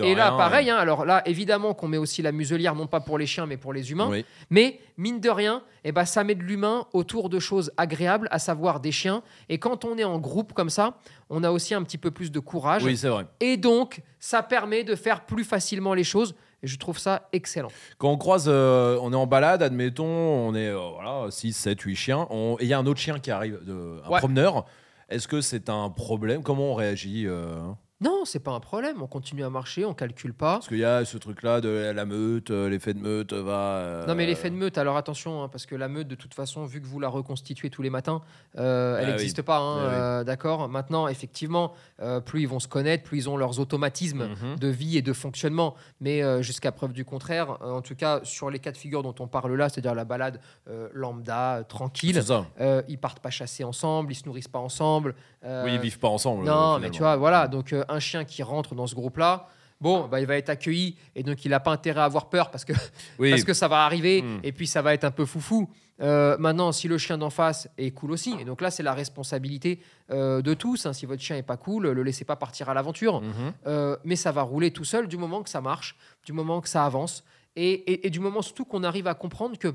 [0.03, 3.17] Et là, pareil, hein, alors là, évidemment qu'on met aussi la muselière, non pas pour
[3.17, 4.07] les chiens, mais pour les humains.
[4.09, 4.25] Oui.
[4.49, 8.39] Mais mine de rien, eh ben, ça met de l'humain autour de choses agréables, à
[8.39, 9.23] savoir des chiens.
[9.49, 10.97] Et quand on est en groupe comme ça,
[11.29, 12.83] on a aussi un petit peu plus de courage.
[12.83, 13.25] Oui, c'est vrai.
[13.39, 16.35] Et donc, ça permet de faire plus facilement les choses.
[16.61, 17.69] Et je trouve ça excellent.
[17.97, 21.79] Quand on croise, euh, on est en balade, admettons, on est euh, voilà, 6, 7,
[21.81, 24.19] 8 chiens, on- et il y a un autre chien qui arrive, de, un Ouais.
[24.19, 24.65] promeneur.
[25.07, 26.43] Est-ce que c'est un problème?
[26.43, 27.55] Comment on réagit euh?
[28.01, 29.01] Non, c'est pas un problème.
[29.01, 30.53] On continue à marcher, on calcule pas.
[30.53, 33.51] Parce qu'il y a ce truc-là de la meute, euh, l'effet de meute va.
[33.51, 36.33] euh, Non mais l'effet de meute, alors attention, hein, parce que la meute, de toute
[36.33, 38.21] façon, vu que vous la reconstituez tous les matins,
[38.57, 39.11] euh, elle Ah oui.
[39.11, 39.93] n'existe pas, hein, Ah oui.
[39.95, 44.29] euh, d'accord Maintenant, effectivement, euh, plus ils vont se connaître, plus ils ont leurs automatismes
[44.29, 44.55] Mhm.
[44.59, 45.75] de vie et de fonctionnement.
[45.99, 49.03] Mais euh, jusqu'à preuve du contraire, euh, en tout cas, sur les cas de figure
[49.03, 52.21] dont on parle là, c'est-à-dire la balade euh, lambda, euh, tranquille,
[52.61, 55.15] euh, ils partent pas chasser ensemble, ils se nourrissent pas ensemble.
[55.43, 56.45] Euh, Oui, ils vivent pas ensemble.
[56.45, 57.47] non, euh, mais tu vois, voilà.
[57.47, 59.47] Donc, euh, un chien qui rentre dans ce groupe-là,
[59.81, 62.51] bon, bah, il va être accueilli et donc il n'a pas intérêt à avoir peur
[62.51, 62.73] parce que,
[63.19, 64.39] Oui, parce que ça va arriver Hmm.
[64.43, 65.69] et puis ça va être un peu foufou.
[66.01, 68.93] Euh, maintenant, si le chien d'en face est cool aussi, et donc là, c'est la
[68.93, 70.85] responsabilité euh, de tous.
[70.85, 70.93] hein.
[70.93, 73.19] Si votre chien est pas cool, le laissez pas partir à l'aventure.
[73.21, 73.33] Mhm.
[73.67, 76.69] Euh, mais ça va rouler tout seul du moment que ça marche, du moment que
[76.69, 77.25] ça avance,
[77.57, 79.73] et, et- et du moment surtout qu'on arrive à comprendre que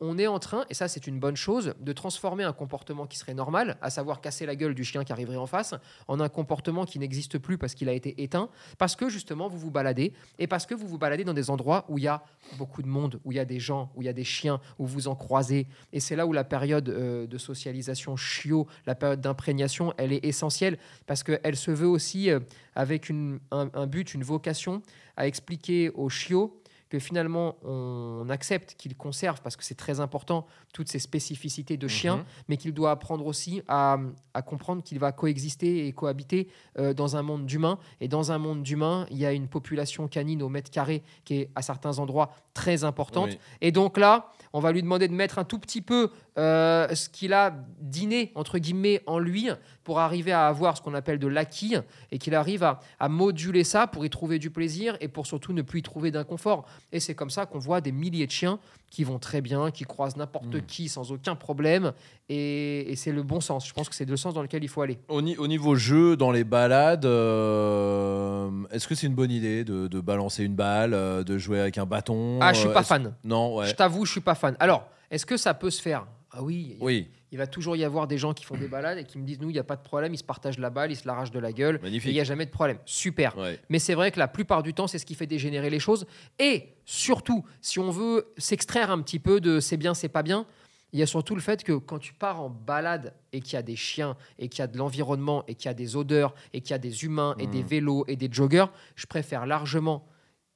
[0.00, 3.18] on est en train, et ça c'est une bonne chose, de transformer un comportement qui
[3.18, 5.74] serait normal, à savoir casser la gueule du chien qui arriverait en face,
[6.08, 9.58] en un comportement qui n'existe plus parce qu'il a été éteint, parce que justement vous
[9.58, 12.22] vous baladez, et parce que vous vous baladez dans des endroits où il y a
[12.56, 14.60] beaucoup de monde, où il y a des gens, où il y a des chiens,
[14.78, 15.66] où vous en croisez.
[15.92, 20.24] Et c'est là où la période euh, de socialisation chiot, la période d'imprégnation, elle est
[20.24, 22.40] essentielle, parce qu'elle se veut aussi euh,
[22.74, 23.10] avec
[23.50, 24.82] un but, une vocation,
[25.16, 26.59] à expliquer aux chiots
[26.90, 31.88] que finalement on accepte qu'il conserve, parce que c'est très important, toutes ces spécificités de
[31.88, 32.24] chien, Mhm.
[32.48, 33.96] mais qu'il doit apprendre aussi à,
[34.34, 36.48] à comprendre qu'il va coexister et cohabiter
[36.78, 37.78] euh, dans un monde d'humains.
[38.00, 41.34] Et dans un monde d'humains, il y a une population canine au mètre carré qui
[41.36, 43.30] est à certains endroits très importante.
[43.30, 43.38] Oui.
[43.60, 47.08] Et donc là, on va lui demander de mettre un tout petit peu euh, ce
[47.08, 49.48] qu'il a dîné, entre guillemets, en lui
[49.84, 51.74] pour arriver à avoir ce qu'on appelle de l'acquis
[52.10, 55.52] et qu'il arrive à, à moduler ça pour y trouver du plaisir et pour surtout
[55.52, 56.64] ne plus y trouver d'inconfort.
[56.92, 58.58] Et c'est comme ça qu'on voit des milliers de chiens
[58.90, 60.62] qui vont très bien, qui croisent n'importe Mm.
[60.66, 61.92] qui sans aucun problème.
[62.28, 63.66] Et, et c'est le bon sens.
[63.68, 64.98] Je pense que c'est le sens dans lequel il faut aller.
[65.08, 69.64] Au, ni- au niveau jeu, dans les balades, euh, est-ce que c'est une bonne idée
[69.64, 72.82] de, de balancer une balle, euh, de jouer avec un bâton Ah, je suis pas
[72.82, 73.14] fan.
[73.24, 73.66] Non, ouais.
[73.66, 74.56] Je t'avoue, je suis pas fan.
[74.60, 76.06] Alors, est-ce que ça peut se faire?
[76.32, 78.98] Ah oui, il- Oui, il va toujours y avoir des gens qui font des balades
[78.98, 80.70] et qui me disent nous, il n'y a pas de problème, ils se partagent la
[80.70, 82.12] balle, ils se l'arrachent de la gueule, et il magnifique.
[82.12, 82.78] n'y a jamais de problème.
[82.84, 83.36] Super.
[83.36, 83.58] Ouais.
[83.68, 86.06] Mais c'est vrai que la plupart du temps, c'est ce qui fait dégénérer les choses.
[86.38, 90.46] Et surtout, si on veut s'extraire un petit peu de c'est bien, c'est pas bien,
[90.92, 93.56] il y a surtout le fait que quand tu pars en balade et qu'il y
[93.56, 96.34] a des chiens, et qu'il y a de l'environnement, et qu'il y a des odeurs,
[96.52, 97.68] et qu'il y a des humains, et des Mhm.
[97.68, 98.66] vélos, et des joggers,
[98.96, 100.04] je préfère largement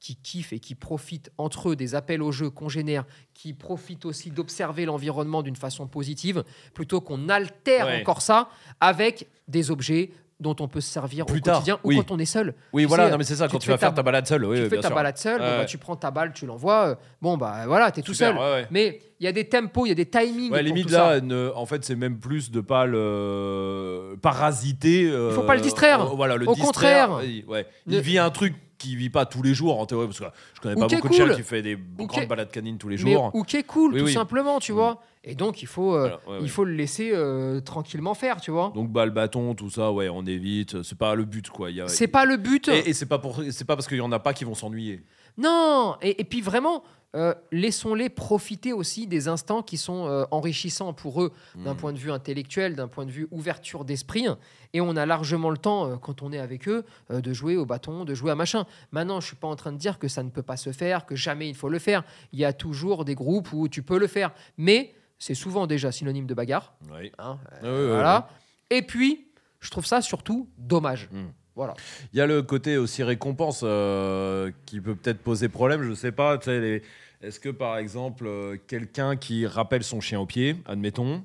[0.05, 4.31] qui kiffent et qui profitent entre eux des appels au jeu congénères, qui profitent aussi
[4.31, 8.01] d'observer l'environnement d'une façon positive, plutôt qu'on altère Ouais.
[8.03, 11.97] encore ça avec des objets dont on peut se servir Plus au tard, quotidien oui.
[11.97, 12.55] ou quand on est seul.
[12.75, 14.27] Oui, Tu voilà, sais, non, mais c'est ça, tu quand tu vas faire ta balade
[14.27, 14.95] seule, oui, tu oui, fais ta sûr.
[14.95, 16.89] balade seule, bon, bah, tu prends ta balle, tu l'envoies.
[16.89, 18.39] euh, bon, bah voilà, t'es tout Super, seul.
[18.43, 18.67] ouais.
[18.71, 20.53] Mais il y a des tempos, il y a des timings.
[20.53, 25.07] Ouais, limite là, ne- en fait, c'est même plus de pas le parasiter.
[25.07, 26.03] euh, faut pas le distraire.
[26.03, 27.09] euh, voilà, le Au distraire.
[27.09, 27.25] contraire.
[27.25, 27.45] Il-.
[27.87, 30.25] Ne- Il vit un truc qu'il vit pas tous les jours en théorie, parce que
[30.55, 32.89] je connais pas qui beaucoup de qui fait des Ou grandes qui- balades canines tous
[32.89, 33.31] les Mais jours.
[33.35, 34.13] ou qui est cool, Oui, tout oui.
[34.13, 34.77] simplement, tu Mm.
[34.77, 35.01] vois.
[35.27, 36.49] Et donc, il faut, euh, Voilà, ouais, il ouais.
[36.49, 38.73] faut le laisser euh, tranquillement faire, tu vois.
[38.75, 40.83] Donc balle, bâton, tout ça, ouais, on évite.
[40.83, 41.69] C'est pas le but, quoi.
[41.87, 42.69] C'est pas le but.
[42.69, 44.55] Et, et c'est pas pour, c'est pas parce qu'il y en a pas qui vont
[44.55, 45.03] s'ennuyer.
[45.39, 46.85] Non, et, et puis vraiment,
[47.17, 51.77] euh, laissons-les profiter aussi des instants qui sont euh, enrichissants pour eux d'un Mm.
[51.77, 54.27] point de vue intellectuel, d'un point de vue ouverture d'esprit.
[54.73, 57.65] Et on a largement le temps, euh, quand on est avec eux, de jouer au
[57.67, 58.67] bâton, de jouer à machin.
[58.93, 61.07] Maintenant, je suis pas en train de dire que ça ne peut pas se faire,
[61.07, 62.03] que jamais il faut le faire.
[62.33, 64.33] Il y a toujours des groupes où tu peux le faire.
[64.59, 66.75] Mais c'est souvent déjà synonyme de bagarre.
[66.93, 67.13] Ouais.
[67.19, 68.29] hein, ouais, voilà.
[68.71, 69.29] Et puis,
[69.61, 71.09] je trouve ça surtout dommage.
[71.13, 71.27] Mm.
[71.57, 71.75] Voilà.
[72.13, 76.13] Il y a le côté aussi récompense euh, qui peut peut-être poser problème, je sais
[76.13, 76.37] pas.
[76.39, 76.83] tu sais, les-
[77.23, 81.23] Est-ce que par exemple, euh, quelqu'un qui rappelle son chien au pied, admettons,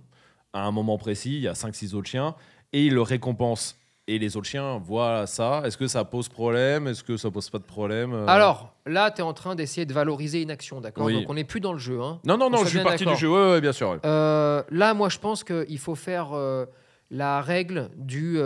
[0.54, 2.36] à un moment précis, il y a 5-6 autres chiens,
[2.74, 6.88] et il le récompense, et les autres chiens voient ça, est-ce que ça pose problème
[6.88, 9.86] Est-ce que ça pose pas de problème euh Alors, là, tu es en train d'essayer
[9.86, 11.06] de valoriser une action, d'accord?
[11.06, 11.14] Oui.
[11.14, 12.00] Donc, on n'est plus dans le jeu.
[12.02, 12.20] Hein.
[12.24, 13.90] Non, non, on non, je suis parti du jeu, ouais, ouais, bien sûr.
[13.92, 13.98] ouais.
[14.06, 16.66] Euh, là, moi, je pense qu'il faut faire euh,
[17.12, 18.38] la règle du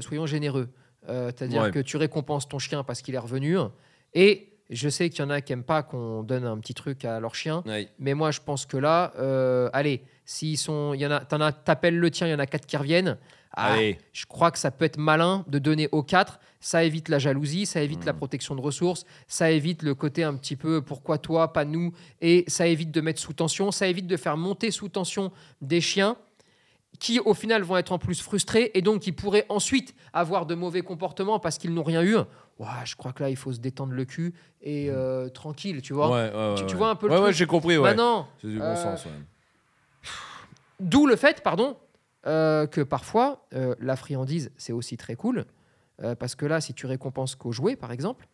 [0.00, 0.68] soyons généreux.
[1.08, 1.70] Euh, C'est-à-dire Ouais.
[1.70, 3.56] que tu récompenses ton chien parce qu'il est revenu.
[4.14, 7.04] Et je sais qu'il y en a qui n'aiment pas qu'on donne un petit truc
[7.04, 7.62] à leur chien.
[7.66, 7.88] Ouais.
[7.98, 11.52] Mais moi, je pense que là, euh, allez, s'ils sont, y en a, t'en as,
[11.52, 13.18] t'appelles le tien, il y en a quatre qui reviennent.
[13.56, 13.76] Ah,
[14.12, 16.40] je crois que ça peut être malin de donner aux quatre.
[16.58, 20.34] Ça évite la jalousie, ça évite la protection de ressources, ça évite le côté un
[20.34, 24.08] petit peu pourquoi toi, pas nous, et ça évite de mettre sous tension, ça évite
[24.08, 26.16] de faire monter sous tension des chiens
[27.00, 30.54] qui au final vont être en plus frustrés et donc qui pourraient ensuite avoir de
[30.54, 32.16] mauvais comportements parce qu'ils n'ont rien eu.
[32.84, 36.06] Je crois que là il faut se détendre le cul et euh, tranquille, tu vois.
[36.08, 36.12] Mm.
[36.12, 37.78] Ouais, ouais, Tu- vois un peu le Ouais, ouais, truc j'ai compris.
[37.78, 39.10] Maintenant, C'est du bon euh, sens, ouais.
[40.80, 41.76] D'où le fait, pardon,
[42.26, 45.44] euh, que parfois, euh, la friandise, c'est aussi très cool.
[46.18, 48.26] parce que là, si tu récompenses qu'au jouet, par exemple,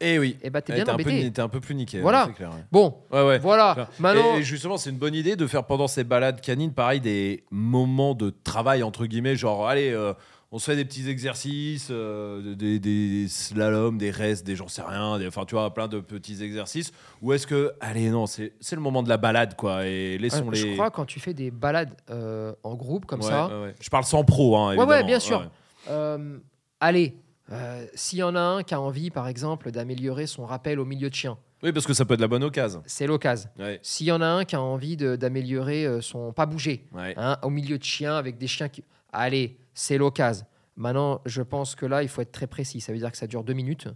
[0.00, 0.36] Eh oui.
[0.42, 1.30] eh ben, t'es bien T'es un, peu, embêté.
[1.30, 2.00] t'es un peu plus niqué.
[2.00, 2.28] Voilà.
[2.34, 2.64] clair, ouais.
[2.72, 3.38] Bon, Ouais, ouais.
[3.38, 3.88] voilà.
[3.98, 7.00] Maintenant, Et, et justement, c'est une bonne idée de faire pendant ces balades canines, pareil,
[7.00, 10.14] des moments de travail, entre guillemets, genre, allez, euh,
[10.52, 14.82] on se fait des petits exercices, euh, des, des slaloms, des restes, des j'en sais
[14.82, 16.92] rien, des- enfin, tu vois, plein de petits exercices.
[17.22, 20.48] Ou est-ce que, allez, non, c'est c'est le moment de la balade, quoi, et laissons
[20.48, 20.56] euh, les.
[20.58, 23.74] je crois quand tu fais des balades euh, en groupe comme Ouais, ça, ouais, ouais.
[23.80, 24.90] Je parle sans pro, hein, Ouais, évidemment.
[24.92, 25.48] ouais, bien sûr.
[25.88, 26.38] euh,
[26.80, 27.14] allez,
[27.52, 30.84] euh, s'il y en a un qui a envie, par exemple, d'améliorer son rappel au
[30.84, 32.82] milieu de chien, Oui, parce que ça peut être la bonne occasion.
[32.86, 33.50] c'est l'occasion.
[33.58, 37.14] Ouais, S'il y en a un qui a envie d'améliorer euh, son pas bouger, ouais.
[37.16, 38.84] hein, au milieu de chiens avec des chiens qui.
[39.12, 40.46] Allez, c'est l'occasion.
[40.76, 42.80] Maintenant, je pense que là, il faut être très précis.
[42.80, 43.88] Ça veut dire que ça dure deux minutes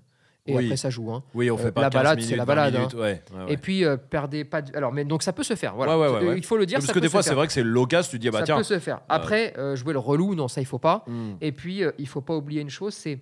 [0.46, 0.64] et Oui.
[0.66, 1.10] après ça joue.
[1.10, 1.22] hein.
[1.32, 2.78] Oui, on Euh, fait pas la 15 balade, c'est la 20 balade, hein.
[2.80, 3.52] minutes, ouais, ouais, ouais.
[3.52, 4.60] Et puis, euh, perdez pas.
[4.60, 5.74] de- Alors, mais donc ça peut se faire.
[5.76, 5.92] Voilà.
[5.94, 6.34] Euh.
[6.36, 6.76] Il faut le dire.
[6.78, 8.38] parce ça que peut des fois, c'est vrai que c'est l'occasion, tu dis, ah bah
[8.40, 8.56] ça tiens.
[8.58, 9.00] peut se faire.
[9.08, 11.04] Après, euh, jouer le relou, non, ça il faut pas.
[11.06, 11.34] Hmm.
[11.40, 13.20] Et puis, euh, il faut pas oublier une chose, c'est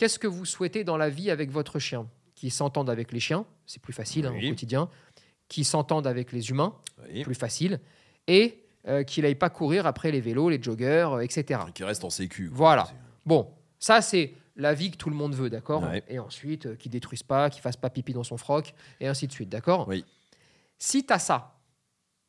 [0.00, 3.44] qu'est-ce que vous souhaitez dans la vie avec votre chien Qui s'entendent avec les chiens,
[3.66, 4.88] c'est plus facile hein, au quotidien.
[5.48, 6.74] Qui s'entendent avec les humains,
[7.12, 7.22] Oui.
[7.22, 7.80] plus facile.
[8.26, 11.60] Et euh, qu'il n'aille pas courir après les vélos, les joggers, euh, etc.
[11.74, 12.48] Qui reste en sécu.
[12.48, 12.56] quoi.
[12.56, 12.88] Voilà.
[13.26, 16.02] Bon, ça c'est la vie que tout le monde veut, d'accord Ouais.
[16.08, 19.26] Et ensuite, euh, qu'il détruise pas, qu'il fasse pas pipi dans son froc, et ainsi
[19.26, 20.06] de suite, d'accord Oui.
[20.78, 21.58] Si tu as ça,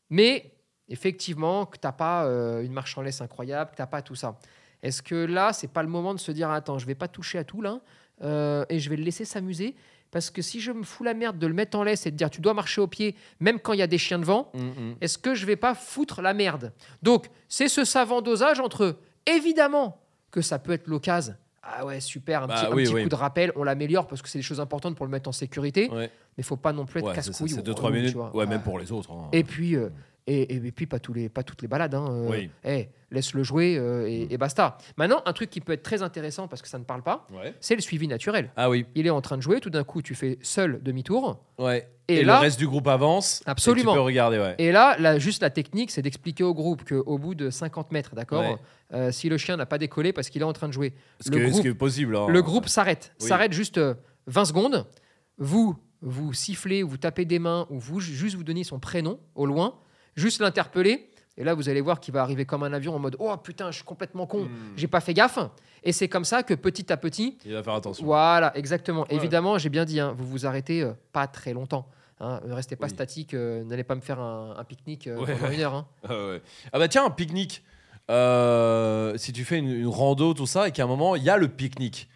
[0.09, 0.51] mais
[0.89, 4.01] effectivement, que tu n'as pas euh, une marche en laisse incroyable, que tu n'as pas
[4.01, 4.37] tout ça,
[4.83, 7.37] est-ce que là, c'est pas le moment de se dire attends, je vais pas toucher
[7.37, 7.79] à tout là,
[8.23, 9.75] euh, et je vais le laisser s'amuser?
[10.11, 12.17] Parce que si je me fous la merde de le mettre en laisse et de
[12.17, 14.59] dire tu dois marcher au pied, même quand il y a des chiens devant, Mm,
[14.59, 14.95] mm.
[14.99, 16.73] est-ce que je vais pas foutre la merde?
[17.01, 19.97] Donc, c'est ce savant dosage entre évidemment
[20.31, 21.35] que ça peut être l'occasion.
[21.63, 23.03] Ah ouais, super, un Bah petit, un oui, petit oui.
[23.03, 25.31] coup de rappel, on l'améliore parce que c'est des choses importantes pour le mettre en
[25.31, 26.09] sécurité, Ouais.
[26.35, 27.49] mais faut pas non plus être Ouais, casse-couille.
[27.49, 28.15] c'est ou 2-3 relou, tu minutes.
[28.15, 28.35] vois.
[28.35, 29.11] Ouais, même pour les autres.
[29.11, 29.29] hein.
[29.31, 29.89] Et puis, euh,
[30.27, 31.95] et, et- et puis pas, tous les, pas toutes les balades.
[31.95, 32.49] Hein, euh, Oui.
[32.63, 34.31] eh, laisse-le jouer euh, et, Mm.
[34.31, 34.77] et basta.
[34.97, 37.53] Maintenant, un truc qui peut être très intéressant parce que ça ne parle pas, Ouais.
[37.59, 38.51] c'est le suivi naturel.
[38.55, 38.85] Ah oui.
[38.95, 41.43] Il est en train de jouer, tout d'un coup, tu fais seul demi-tour.
[41.57, 41.89] Ouais.
[42.07, 43.41] Et Et, là- le reste du groupe avance.
[43.47, 43.91] et Absolument.
[43.93, 44.55] tu peux regarder, ouais.
[44.57, 48.15] Et là, là, juste la technique, c'est d'expliquer au groupe qu'au bout de 50 mètres,
[48.15, 48.57] d'accord, Ouais.
[48.93, 51.29] euh, si le chien n'a pas décollé parce qu'il est en train de jouer, Ce
[51.31, 52.15] le qui est- ce groupe- possible.
[52.15, 52.27] hein.
[52.27, 53.13] le groupe s'arrête.
[53.21, 53.27] Oui.
[53.27, 53.93] S'arrête juste euh,
[54.27, 54.85] 20 secondes.
[55.37, 59.45] Vous, vous sifflez, vous tapez des mains, ou vous juste vous donnez son prénom au
[59.45, 59.75] loin,
[60.15, 61.07] juste l'interpeller.
[61.37, 63.71] Et là, vous allez voir qu'il va arriver comme un avion en mode Oh putain,
[63.71, 64.49] je suis complètement con, Hmm.
[64.75, 65.39] j'ai pas fait gaffe.
[65.83, 68.05] Et c'est comme ça que petit à petit, Il va faire attention.
[68.05, 69.01] voilà, exactement.
[69.03, 69.15] Ouais.
[69.15, 71.87] Évidemment, j'ai bien dit, hein, vous vous arrêtez euh, pas très longtemps.
[72.19, 72.91] Hein, ne restez pas Oui.
[72.93, 75.73] statique, euh, n'allez pas me faire un, un pique-nique euh, Ouais, pendant une heure.
[75.73, 75.87] hein.
[76.07, 76.41] Ah, ouais.
[76.73, 77.63] Ah bah tiens, un pique-nique.
[78.09, 81.29] Euh, si tu fais une, une rando, tout ça, et qu'à un moment, il y
[81.29, 82.09] a le pique-nique.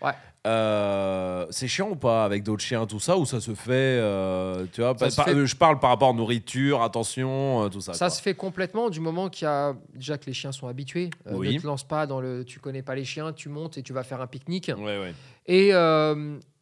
[0.46, 4.66] Euh, c'est chiant ou pas avec d'autres chiens, tout ça, ou ça se fait euh,
[4.72, 7.64] Tu vois, Ça pas- se pas- fait- euh, je parle par rapport à nourriture, attention,
[7.64, 7.94] euh, tout ça.
[7.94, 8.10] Ça quoi.
[8.12, 11.10] se fait complètement du moment qu'il y a déjà que les chiens sont habitués.
[11.32, 11.56] Oui.
[11.56, 13.92] Ne te lance pas dans le tu connais pas les chiens, tu montes et tu
[13.94, 14.72] vas faire un pique-nique.
[14.78, 15.14] Ouais, ouais.
[15.48, 15.70] Et,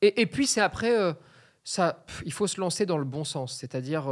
[0.02, 0.93] et, et puis c'est après,
[1.63, 3.58] ça, pff, il faut se lancer dans le bon sens.
[3.60, 4.06] C'est-à-dire,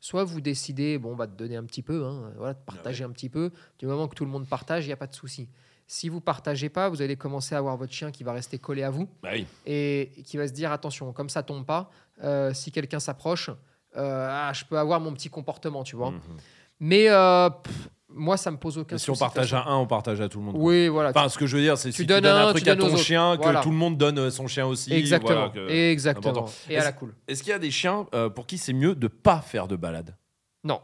[0.00, 3.10] soit vous décidez, bon, bah, de donner un petit peu, hein, voilà, de partager un
[3.10, 3.50] petit peu.
[3.78, 5.48] Du moment que tout le monde partage, il n'y a pas de souci.
[5.88, 8.82] Si vous partagez pas, vous allez commencer à avoir votre chien qui va rester collé
[8.82, 9.46] à vous Bah oui.
[9.66, 11.90] et qui va se dire attention, comme ça tombe pas,
[12.24, 13.50] euh, si quelqu'un s'approche,
[13.96, 16.10] euh, ah, je peux avoir mon petit comportement, tu vois.
[16.10, 16.20] Mhm.
[16.80, 19.86] Mais euh, pff, moi, ça me pose aucun Et si on partage à un, on
[19.86, 20.56] partage à tout le monde.
[20.58, 21.10] Oui, voilà.
[21.10, 22.74] Enfin, ce que je veux dire, c'est si tu donnes donnes un un, truc à
[22.74, 23.38] ton chien, autres.
[23.38, 23.60] que Voilà.
[23.60, 24.92] tout le monde donne son chien aussi.
[24.92, 25.50] Exactement.
[25.54, 26.46] voilà, Exactement.
[26.68, 27.14] Et à la cool.
[27.28, 30.16] Est-ce qu'il y a des chiens pour qui c'est mieux de pas faire de balade?
[30.64, 30.80] Non,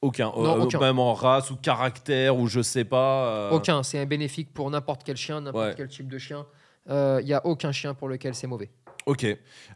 [0.00, 0.26] Aucun.
[0.36, 0.78] Non, Euh, aucun.
[0.78, 3.26] Même en race ou caractère ou je sais pas.
[3.28, 3.82] euh, aucun.
[3.82, 5.74] C'est bénéfique pour n'importe quel chien, n'importe Ouais.
[5.76, 6.46] quel type de chien.
[6.88, 8.70] Il n'y a aucun chien pour lequel c'est mauvais.
[9.06, 9.26] Ok.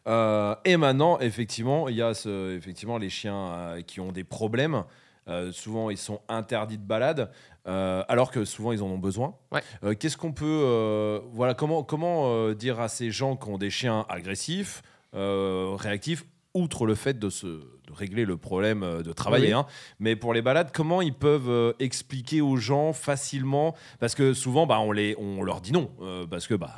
[0.07, 4.25] Euh, et maintenant, effectivement, il y a ce, effectivement les chiens euh, qui ont des
[4.25, 4.85] problèmes.
[5.29, 7.31] Euh, souvent, ils sont interdits de balade,
[7.69, 9.35] euh, alors que souvent, ils en ont besoin.
[9.53, 9.63] Ouais.
[9.85, 13.57] Euh, Qu'est-ce qu'on peut, euh, voilà, comment, comment euh, dire à ces gens qui ont
[13.59, 14.83] des chiens agressifs,
[15.15, 17.61] euh, réactifs, outre le fait de se
[17.95, 19.53] régler le problème euh, de travailler, Oui.
[19.53, 19.67] hein,
[20.01, 24.67] mais pour les balades, comment ils peuvent euh, expliquer aux gens facilement, parce que souvent,
[24.67, 26.71] bah, on les, on leur dit non, euh, parce que bah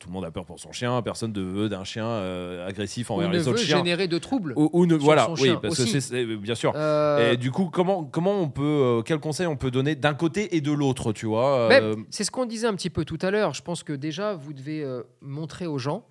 [0.00, 3.08] tout le monde a peur pour son chien, personne ne veut d'un chien euh, agressif
[3.12, 3.76] envers ne les autres chiens.
[3.76, 4.52] générer de troubles.
[4.56, 5.92] Ou, ou ne, sur voilà, son oui, chien parce aussi.
[5.92, 6.72] que c'est- bien sûr.
[6.74, 10.14] Euh, Et du coup, comment, comment on peut, euh, quel conseil on peut donner d'un
[10.14, 11.68] côté et de l'autre, tu vois
[12.10, 13.54] c'est ce qu'on disait un petit peu tout à l'heure.
[13.54, 14.84] Je pense que déjà, vous devez
[15.20, 16.04] montrer aux gens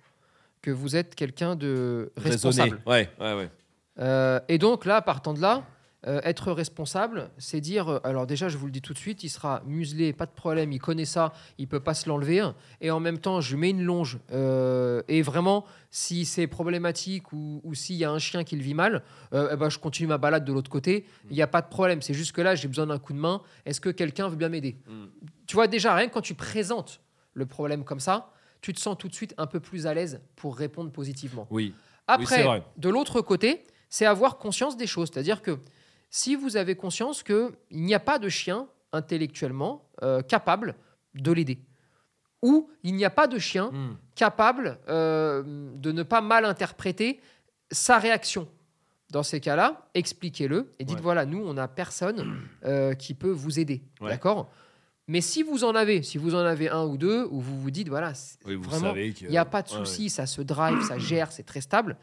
[0.62, 2.80] que vous êtes quelqu'un de responsable.
[2.86, 3.50] Ouais, ouais, ouais.
[3.98, 5.64] Euh, et donc là, partant de là,
[6.06, 9.24] euh, être responsable, c'est dire, euh, alors déjà, je vous le dis tout de suite,
[9.24, 12.48] il sera muselé, pas de problème, il connaît ça, il peut pas se l'enlever.
[12.80, 14.18] Et en même temps, je mets une longe.
[14.30, 18.62] euh, et vraiment, si c'est problématique ou, ou s'il y a un chien qui le
[18.62, 21.06] vit mal, ben, je continue ma balade de l'autre côté.
[21.30, 22.02] Il n'y a pas de problème.
[22.02, 23.42] C'est juste que là, j'ai besoin d'un coup de main.
[23.64, 24.76] Est-ce que quelqu'un veut bien m'aider?
[24.86, 25.06] Mm.
[25.46, 27.00] Tu vois, déjà, rien que quand tu présentes
[27.34, 28.30] le problème comme ça,
[28.60, 31.46] tu te sens tout de suite un peu plus à l'aise pour répondre positivement.
[31.50, 31.74] Oui.
[32.06, 35.10] Après, de l'autre côté, c'est avoir conscience des choses.
[35.12, 35.58] C'est-à-dire que
[36.10, 40.74] si vous avez conscience qu'il n'y a pas de chien intellectuellement euh, capable
[41.14, 41.58] de l'aider,
[42.42, 43.96] ou il n'y a pas de chien Mm.
[44.14, 45.42] capable euh,
[45.76, 47.20] de ne pas mal interpréter
[47.70, 48.48] sa réaction.
[49.10, 51.02] Dans ces cas-là, expliquez-le et dites Ouais.
[51.02, 53.82] voilà, nous, on n'a personne euh, qui peut vous aider.
[54.00, 54.10] Ouais.
[54.10, 54.50] D'accord?
[55.08, 57.70] Mais si vous en avez, si vous en avez un ou deux, où vous vous
[57.70, 58.12] dites voilà,
[58.44, 61.30] Oui, vous vraiment, il n'y a pas de Ouais, souci, ça se drive, ça gère,
[61.30, 61.96] c'est très stable.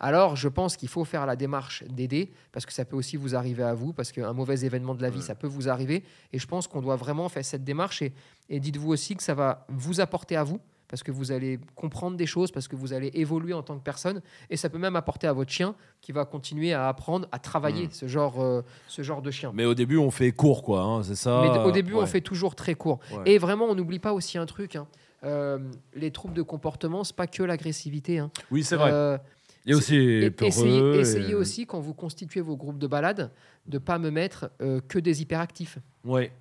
[0.00, 3.34] Alors, je pense qu'il faut faire la démarche d'aider parce que ça peut aussi vous
[3.34, 6.04] arriver à vous, parce qu'un mauvais événement de la vie, ça peut vous arriver.
[6.32, 8.02] Et je pense qu'on doit vraiment faire cette démarche.
[8.02, 8.12] Et,
[8.48, 12.16] et dites-vous aussi que ça va vous apporter à vous, parce que vous allez comprendre
[12.16, 14.22] des choses, parce que vous allez évoluer en tant que personne.
[14.48, 17.88] Et ça peut même apporter à votre chien qui va continuer à apprendre à travailler
[17.88, 17.90] Mm.
[17.92, 19.50] ce, genre, euh, ce genre de chien.
[19.54, 20.80] Mais au début, on fait court, quoi.
[20.80, 21.40] hein, c'est ça?
[21.42, 23.00] Mais au début, on fait toujours très court.
[23.12, 23.32] Ouais.
[23.32, 24.76] Et vraiment, on n'oublie pas aussi un truc.
[24.76, 24.86] hein.
[25.24, 25.58] Euh,
[25.94, 28.20] les troubles de comportement, c'est pas que l'agressivité.
[28.20, 28.30] hein.
[28.52, 28.90] Oui, c'est vrai.
[28.92, 29.18] Euh,
[29.74, 33.30] Aussi et- peureux essayez, et- essayez aussi, quand vous constituez vos groupes de balade,
[33.66, 35.78] de pas me mettre euh, que des hyperactifs.
[36.04, 36.32] Ouais.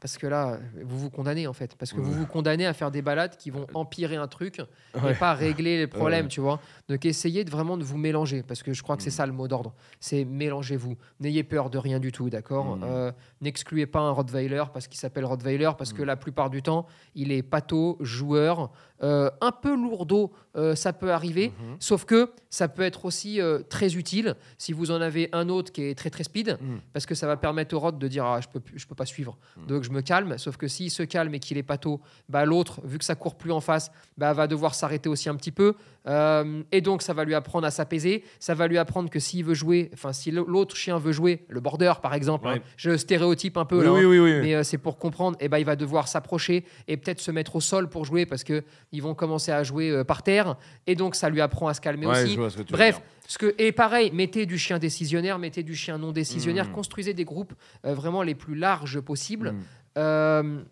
[0.00, 1.76] Parce que là, vous vous condamnez en fait.
[1.76, 2.16] Parce que vous Ouais.
[2.20, 4.62] vous condamnez à faire des balades qui vont empirer un truc
[4.94, 5.12] Ouais.
[5.12, 5.86] et pas régler les
[6.22, 6.30] problèmes, Ouais.
[6.30, 6.58] tu vois.
[6.88, 8.42] Donc essayez de vraiment de vous mélanger.
[8.42, 9.12] Parce que je crois que c'est Mm.
[9.12, 9.74] ça le mot d'ordre.
[10.00, 10.96] C'est mélangez-vous.
[11.20, 12.82] N'ayez peur de rien du tout, d'accord Mm.
[12.84, 15.70] Euh, N'excluez pas un Rottweiler parce qu'il s'appelle Rottweiler.
[15.76, 15.96] Parce Mm.
[15.98, 18.70] que la plupart du temps, il est pâteau, joueur,
[19.02, 21.48] euh, un peu lourdeau, euh, ça peut arriver.
[21.48, 21.76] Mhm.
[21.78, 25.70] Sauf que ça peut être aussi euh, très utile si vous en avez un autre
[25.72, 26.78] qui est très très speed, Mm.
[26.92, 29.06] parce que ça va permettre au rod de dire ah, je peux je peux pas
[29.06, 29.66] suivre, Mm.
[29.66, 30.36] donc je me calme.
[30.38, 33.36] Sauf que s'il se calme et qu'il est pâteau, bah l'autre vu que ça court
[33.36, 35.74] plus en face, bah va devoir s'arrêter aussi un petit peu,
[36.06, 38.24] Euh, et donc ça va lui apprendre à s'apaiser.
[38.38, 41.60] Ça va lui apprendre que s'il veut jouer, enfin si l'autre chien veut jouer, le
[41.60, 42.54] border par exemple, Ouais.
[42.54, 45.36] hein, je stéréotype un peu Oui, là, oui, hein, oui, mais euh, c'est pour comprendre,
[45.40, 48.44] et ben il va devoir s'approcher et peut-être se mettre au sol pour jouer parce
[48.44, 51.74] que ils vont commencer à jouer euh, par terre et donc ça lui apprend à
[51.74, 52.34] se calmer Ouais, aussi.
[52.34, 56.66] ce Bref, ce que, et pareil, mettez du chien décisionnaire, mettez du chien non décisionnaire,
[56.68, 56.72] Mhm.
[56.72, 57.52] construisez des groupes
[57.84, 59.52] vraiment les plus larges possibles.
[59.52, 59.60] Mm.
[59.98, 60.62] Euh,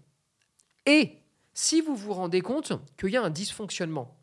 [0.86, 1.12] et
[1.54, 4.16] si vous vous rendez compte qu'il y a un dysfonctionnement,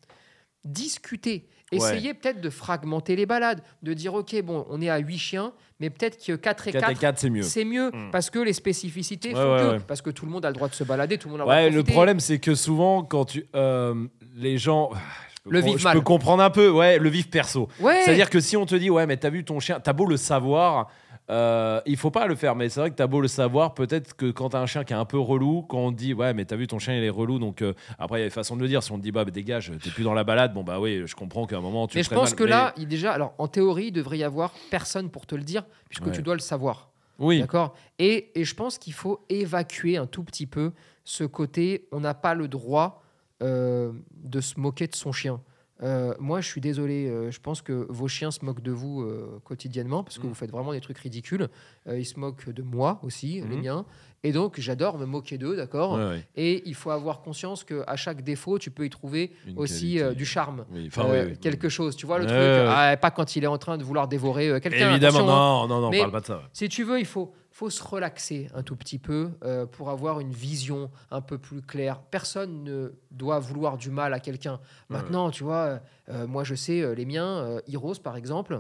[0.65, 1.45] discutez.
[1.71, 1.77] Ouais.
[1.79, 5.51] Essayez peut-être de fragmenter les balades, de dire ok, bon, on est à 8 chiens,
[5.79, 7.41] mais peut-être que 4 et 4 et 4, 4, c'est mieux.
[7.41, 8.11] c'est mieux Mm.
[8.11, 9.67] parce que les spécificités Ouais, font ouais, que.
[9.73, 9.79] ouais.
[9.87, 11.45] Parce que tout le monde a le droit de se balader, tout le monde a
[11.45, 13.45] le droit de le problème, c'est que souvent, quand tu.
[13.55, 13.95] euh,
[14.35, 14.91] les gens.
[15.47, 15.93] Le vif Je mal.
[15.97, 17.67] peux comprendre un peu, ouais, le vif perso.
[17.79, 18.01] Ouais.
[18.03, 20.17] C'est-à-dire que si on te dit, ouais, mais t'as vu ton chien, t'as beau le
[20.17, 20.89] savoir,
[21.29, 24.15] euh, il faut pas le faire, mais c'est vrai que t'as beau le savoir, peut-être
[24.15, 26.33] que quand t'as un chien qui est un peu relou, quand on te dit, ouais,
[26.33, 28.33] mais t'as vu ton chien, il est relou, donc euh, après, il y a des
[28.33, 28.83] façons de le dire.
[28.83, 31.03] Si on te dit, bah, bah, dégage, t'es plus dans la balade, bon, bah oui,
[31.05, 33.11] je comprends qu'à un moment, tu mais je pense mal, que mais- là, il déjà,
[33.13, 36.11] alors en théorie, il devrait y avoir personne pour te le dire, puisque Ouais.
[36.11, 36.89] tu dois le savoir.
[37.17, 37.73] Oui, D'accord?
[37.97, 40.73] Et, et je pense qu'il faut évacuer un tout petit peu
[41.05, 43.01] ce côté on n'a pas le droit
[43.41, 45.39] euh, de se moquer de son chien.
[45.83, 49.01] Euh, moi, je suis désolé, euh, je pense que vos chiens se moquent de vous
[49.01, 50.29] euh, quotidiennement parce que Mm.
[50.29, 51.49] vous faites vraiment des trucs ridicules.
[51.91, 53.61] Ils se moquent de moi aussi, les Mhm.
[53.61, 53.85] miens.
[54.23, 56.27] Et donc, j'adore me moquer d'eux, d'accord Ouais, ouais.
[56.37, 60.25] Et il faut avoir conscience qu'à chaque défaut, tu peux y trouver Une aussi du
[60.25, 60.65] charme.
[60.71, 62.37] Oui, oui, quelque chose, tu vois le truc,
[62.69, 64.91] ah, pas quand il est en train de vouloir dévorer quelqu'un.
[64.91, 65.67] Évidemment, attention, hein.
[65.67, 66.41] non, non, non, on parle pas de ça.
[66.53, 70.19] Si tu veux, il faut, faut se relaxer un tout petit peu euh, pour avoir
[70.19, 72.01] une vision un peu plus claire.
[72.01, 74.59] Personne ne doit vouloir du mal à quelqu'un.
[74.89, 78.59] Maintenant, tu vois, euh, moi je sais, euh, les miens, Heroes par exemple,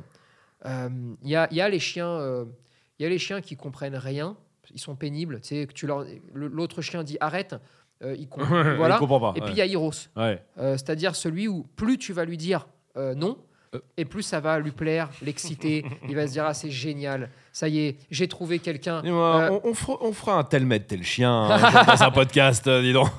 [0.63, 2.45] il y, a, il y a les chiens,
[2.99, 4.37] y a les chiens qui comprennent rien.
[4.73, 5.41] Ils sont pénibles.
[5.41, 7.53] Tu sais, que tu leur, le- l'autre chien dit arrête.
[8.01, 8.45] il com-
[8.77, 8.95] voilà.
[8.95, 9.33] Il comprend pas.
[9.35, 9.67] Et puis il ouais.
[9.69, 9.79] y a.
[10.15, 10.41] Ouais.
[10.57, 13.37] Euh, c'est-à-dire celui où plus tu vas lui dire non.
[13.97, 15.85] Et plus ça va lui plaire, l'exciter.
[16.09, 19.01] il va se dire ah c'est génial, ça y est, j'ai trouvé quelqu'un.
[19.05, 21.47] Euh, on, on fera, on fera un tel maître, tel chien
[21.87, 23.09] dans un podcast, euh, dis donc.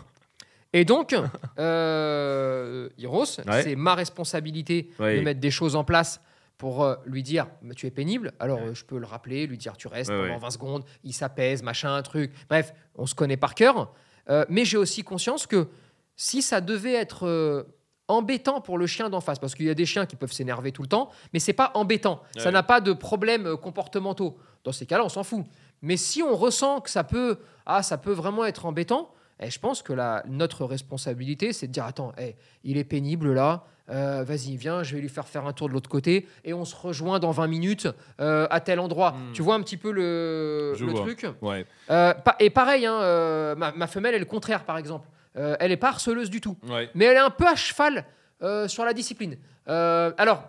[0.73, 1.14] Et donc,
[1.59, 3.62] euh, Ouais.
[3.62, 5.19] c'est ma responsabilité Ouais.
[5.19, 6.21] de mettre des choses en place
[6.59, 8.33] pour euh, lui dire tu es pénible.
[8.40, 10.40] Alors je peux le rappeler, lui dire tu restes Ouais, pendant ouais.
[10.40, 12.33] 20 secondes, il s'apaise, machin, un truc.
[12.49, 13.92] Bref, on se connaît par cœur.
[14.29, 15.69] Euh, mais j'ai aussi conscience que
[16.16, 17.62] si ça devait être euh,
[18.09, 20.73] embêtant pour le chien d'en face, parce qu'il y a des chiens qui peuvent s'énerver
[20.73, 22.23] tout le temps, mais c'est pas embêtant.
[22.38, 24.37] Ça n'a pas de problèmes euh, comportementaux.
[24.64, 25.45] Dans ces cas-là, on s'en fout.
[25.83, 29.59] Mais si on ressent que ça peut, ah, ça peut vraiment être embêtant, eh, je
[29.59, 33.64] pense que la, notre responsabilité, c'est de dire attends, eh, il est pénible là.
[33.90, 36.64] euh, Vas-y, viens, je vais lui faire faire un tour de l'autre côté et on
[36.64, 37.87] se rejoint dans 20 minutes
[38.21, 39.12] euh, à tel endroit.
[39.12, 39.33] Hmm.
[39.35, 41.27] Tu vois un petit peu le, truc?
[41.42, 41.66] Ouais.
[41.90, 45.07] Euh, pa- Et pareil, hein, ma, ma femelle est le contraire, par exemple.
[45.37, 46.88] Euh, elle est pas harceleuse du tout Ouais.
[46.94, 48.05] mais elle est un peu à cheval
[48.42, 49.37] euh, sur la discipline.
[49.68, 50.42] Euh, alors,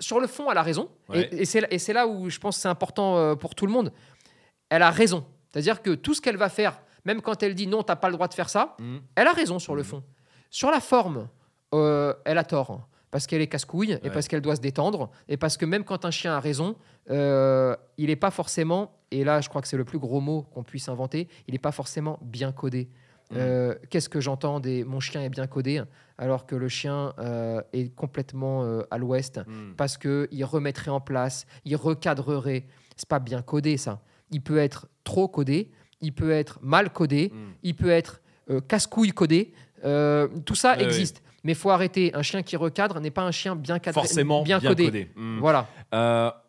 [0.00, 1.28] sur le fond, elle a raison, Ouais.
[1.32, 3.92] et, et c'est là où je pense que c'est important pour tout le monde.
[4.70, 5.24] Elle a raison.
[5.52, 8.14] C'est-à-dire que tout ce qu'elle va faire, même quand elle dit non, t'as pas le
[8.14, 9.00] droit de faire ça, Mhm.
[9.14, 9.88] elle a raison sur le Mhm.
[9.88, 10.02] fond.
[10.50, 11.28] Sur la forme,
[11.72, 12.88] elle a tort.
[13.12, 16.04] Parce qu'elle est casse-couille, et parce qu'elle doit se détendre, et parce que même quand
[16.04, 16.74] un chien a raison,
[17.08, 20.64] il n'est pas forcément, et là je crois que c'est le plus gros mot qu'on
[20.64, 22.88] puisse inventer, il n'est pas forcément bien codé.
[23.36, 25.82] Euh, Qu'est-ce que j'entends des mon chien est bien codé,
[26.18, 29.74] alors que le chien euh, est complètement euh, à l'ouest, Mhm.
[29.76, 32.66] parce qu'il remettrait en place, il recadrerait.
[32.96, 34.00] C'est pas bien codé ça.
[34.30, 35.70] Il peut être trop codé,
[36.00, 37.52] il peut être mal codé, Mhm.
[37.62, 38.20] il peut être
[38.68, 39.52] casse-couille codé.
[40.44, 41.22] Tout ça existe.
[41.44, 42.10] Mais il faut arrêter.
[42.14, 45.10] Un chien qui recadre n'est pas un chien bien cadré, Forcément bien, codé.
[45.14, 45.38] Mhm.
[45.40, 45.68] Voilà.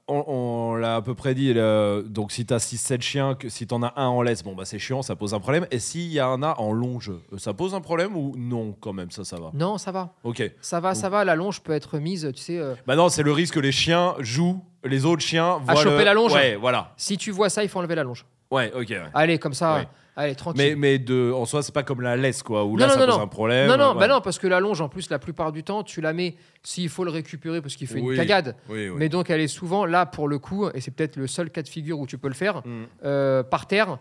[0.08, 1.52] On on l'a à peu près dit.
[1.54, 4.64] le- donc, si t'as 6-7 chiens, que, si t'en as un en laisse, bon, bah,
[4.66, 5.66] c'est chiant, ça pose un problème.
[5.72, 8.94] Et s'il y en a en longe, euh, ça pose un problème ou non, quand
[8.94, 9.50] même, ça, ça va?
[9.56, 10.14] Non, ça va.
[10.24, 10.44] Ok.
[10.62, 11.26] Ça va, ça va.
[11.26, 12.60] La longe peut être mise, tu sais.
[12.60, 15.98] euh, Bah non, c'est le risque que les chiens jouent, les autres chiens voient choper
[16.00, 16.34] le- la longe.
[16.34, 16.94] Ouais, voilà.
[16.98, 18.26] si tu vois ça, il faut enlever la longe.
[18.56, 18.88] Ouais, ok.
[18.90, 19.02] ouais.
[19.14, 19.76] Allez, comme ça.
[19.76, 19.88] Ouais.
[20.18, 20.64] Allez, tranquille.
[20.64, 23.00] Mais, mais de, en soi, c'est pas comme la laisse, quoi, où là, non, ça
[23.02, 23.22] non, pose non.
[23.24, 23.68] un problème.
[23.68, 26.00] non, non, bah non, parce que la longe, en plus, la plupart du temps, tu
[26.00, 28.12] la mets s'il faut le récupérer parce qu'il fait Oui.
[28.12, 28.56] une cagade.
[28.70, 28.96] Oui, oui.
[28.98, 31.64] Mais donc, elle est souvent là pour le coup, et c'est peut-être le seul cas
[31.64, 32.84] de figure où tu peux le faire, Mm.
[33.04, 33.98] euh, par terre.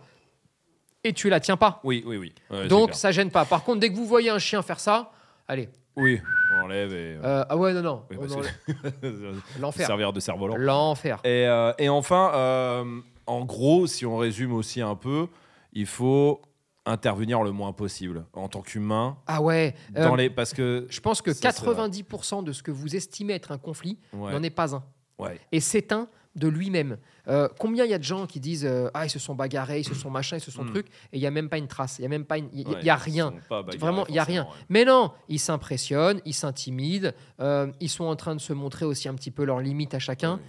[1.07, 1.81] et tu la tiens pas.
[1.85, 2.33] Oui, oui, oui.
[2.51, 2.97] Ouais, c'est Donc clair.
[2.97, 3.45] ça gêne pas.
[3.45, 5.11] Par contre, dès que vous voyez un chien faire ça,
[5.49, 5.69] allez.
[5.97, 6.19] Oui,
[6.57, 7.19] on enlève et.
[7.23, 8.03] Euh, ah ouais, non, non.
[8.11, 9.87] Oui, que- L'enfer.
[9.87, 10.57] Servir de cerf-volant.
[10.57, 11.19] L'enfer.
[11.25, 12.85] Et, euh, et enfin, euh,
[13.27, 15.29] en gros, si on résume aussi un peu,
[15.73, 16.41] il faut
[16.87, 19.75] intervenir le moins possible en tant qu'humain Ah ouais.
[19.97, 21.89] euh, dans les parce que Je pense que Ça, c'est vrai.
[21.89, 24.85] 90% de ce que vous estimez être un conflit ouais, n'en est pas un.
[25.19, 25.41] ouais.
[25.53, 26.97] Et c'est un de lui-même.
[27.29, 29.81] Euh, combien il y a de gens qui disent euh, Ah, ils se sont bagarrés,
[29.81, 30.71] ils se sont machin, ils se sont Mm.
[30.71, 32.49] trucs, et il n'y a même pas une trace, il n'y a même pas il
[32.53, 33.33] y, Ouais, y a rien.
[33.49, 34.43] bagarrés, Vraiment, il y a rien.
[34.43, 34.49] ouais.
[34.69, 39.09] Mais non, ils s'impressionnent, ils s'intimident, euh, ils sont en train de se montrer aussi
[39.09, 40.41] un petit peu leurs limites à chacun.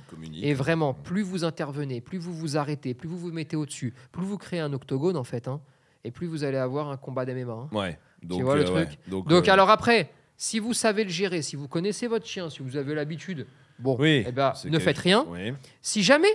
[0.42, 4.24] Et vraiment, plus vous intervenez, plus vous vous arrêtez, plus vous vous mettez au-dessus, plus
[4.26, 5.62] vous créez un octogone en fait, hein,
[6.04, 7.54] et plus vous allez avoir un combat d'MMA.
[7.54, 7.70] hein.
[7.72, 8.00] Ouais.
[8.24, 11.68] Donc, vois le truc Donc, Donc alors après, si vous savez le gérer, si vous
[11.68, 13.46] connaissez votre chien, si vous avez l'habitude,
[13.80, 15.26] bon, Oui, eh ben, ne faites rien.
[15.30, 15.54] Oui.
[15.82, 16.30] Si jamais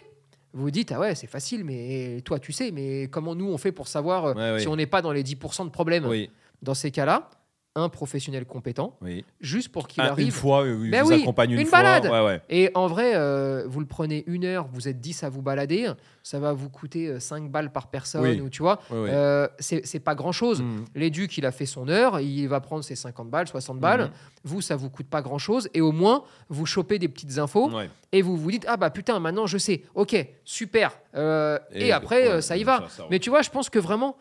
[0.52, 3.72] vous dites ah ouais c'est facile, mais toi tu sais, mais comment nous on fait
[3.72, 6.08] pour savoir euh, Ouais, si on n'est pas dans les 10% de problèmes.
[6.62, 7.30] Dans ces cas-là,
[7.76, 9.24] un professionnel compétent, Oui.
[9.40, 10.32] juste pour qu'il Ah, Une arrive.
[10.32, 11.78] fois, oui, Ben vous oui, accompagne une, une fois.
[11.82, 12.06] balade.
[12.06, 12.42] Ouais, ouais.
[12.50, 15.88] Et en vrai, euh, vous le prenez une heure, vous êtes 10 à vous balader,
[16.24, 18.40] ça va vous coûter 5 balles par personne, Oui.
[18.40, 20.62] ou tu vois, euh, c'est pas grand-chose.
[20.62, 20.84] Mm.
[20.96, 24.00] L'éduc, il a fait son heure, il va prendre ses 50 balles, 60 balles.
[24.06, 24.10] Mhm.
[24.42, 25.68] Vous, ça vous coûte pas grand-chose.
[25.72, 27.88] Et au moins, vous chopez des petites infos Ouais.
[28.10, 29.82] et vous vous dites Ah bah putain, maintenant je sais.
[29.94, 30.90] Ok, super.
[31.14, 32.78] Euh, et, Et- après, euh, ça y va.
[32.80, 33.10] ça, ça roule.
[33.12, 34.16] Mais tu vois, je pense que vraiment,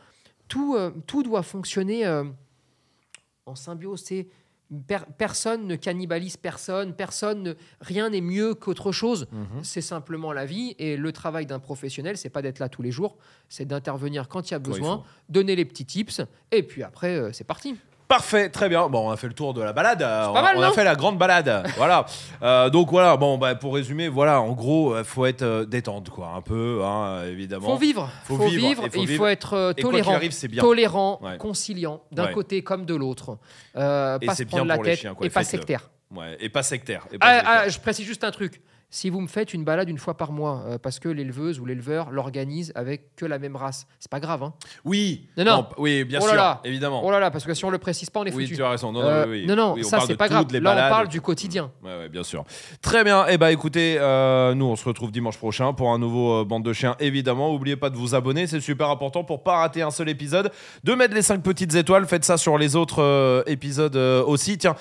[0.47, 2.23] tout, euh, tout doit fonctionner euh,
[3.49, 4.01] en symbiose.
[4.05, 4.27] C'est
[4.87, 9.27] per- personne ne cannibalise personne, personne ne- rien n'est mieux qu'autre chose.
[9.31, 9.63] Mhm.
[9.63, 12.91] C'est simplement la vie et le travail d'un professionnel, c'est pas d'être là tous les
[12.91, 13.17] jours,
[13.49, 16.21] c'est d'intervenir quand il y a besoin, donner les petits tips
[16.51, 17.75] et puis après euh, c'est parti.
[18.09, 18.89] Parfait, très bien.
[18.89, 20.01] Bon, on a fait le tour de la balade.
[20.01, 21.63] euh, on, pas mal, on a fait la grande balade.
[21.77, 22.07] voilà.
[22.41, 23.15] Euh, donc voilà.
[23.17, 24.41] Bon, bah, pour résumer, voilà.
[24.41, 27.67] En gros, euh, faut être euh, détente, quoi, un peu, hein, évidemment.
[27.69, 29.23] Faut vivre, Faut faut, vivre, vivre, et faut et il vivre.
[29.23, 30.63] faut être euh, tolérant, arrive, c'est bien.
[30.63, 31.37] tolérant, Ouais.
[31.37, 32.33] conciliant d'un Ouais.
[32.33, 33.37] côté comme de l'autre,
[33.75, 35.43] euh, Et pas c'est se bien prendre la pour les tête chiens, quoi, et pas
[35.43, 35.89] sectaire.
[36.11, 37.05] Ouais, et pas sectaire.
[37.11, 37.53] Et pas Ah, sectaire.
[37.65, 38.59] ah, je précise juste un truc.
[38.91, 41.65] Si vous me faites une balade une fois par mois euh, parce que l'éleveuse ou
[41.65, 44.41] l'éleveur l'organise avec que la même race, c'est pas grave.
[44.41, 44.53] Hein.
[44.83, 45.27] Oui.
[45.37, 46.61] Non, Oui, bien Oh là sûr, là.
[46.63, 47.01] évidemment.
[47.05, 48.55] Oh là là, parce que si on le précise pas, on est oui, foutu.
[48.55, 48.91] tu as raison.
[48.91, 49.45] Non, non, Euh, oui, oui.
[49.47, 50.47] non, non, Oui, on ça c'est pas grave.
[50.53, 51.71] Là, on parle du quotidien.
[51.83, 52.43] Ouais, ouais, bien sûr.
[52.81, 53.27] Très bien.
[53.27, 56.63] Et bah écoutez, euh, nous on se retrouve dimanche prochain pour un nouveau euh, bande
[56.63, 56.95] de chiens.
[56.99, 60.51] Évidemment, n'oubliez pas de vous abonner, c'est super important pour pas rater un seul épisode.
[60.83, 64.57] De mettre les 5 petites étoiles, faites ça sur les autres épisodes aussi.
[64.57, 64.75] Tiens,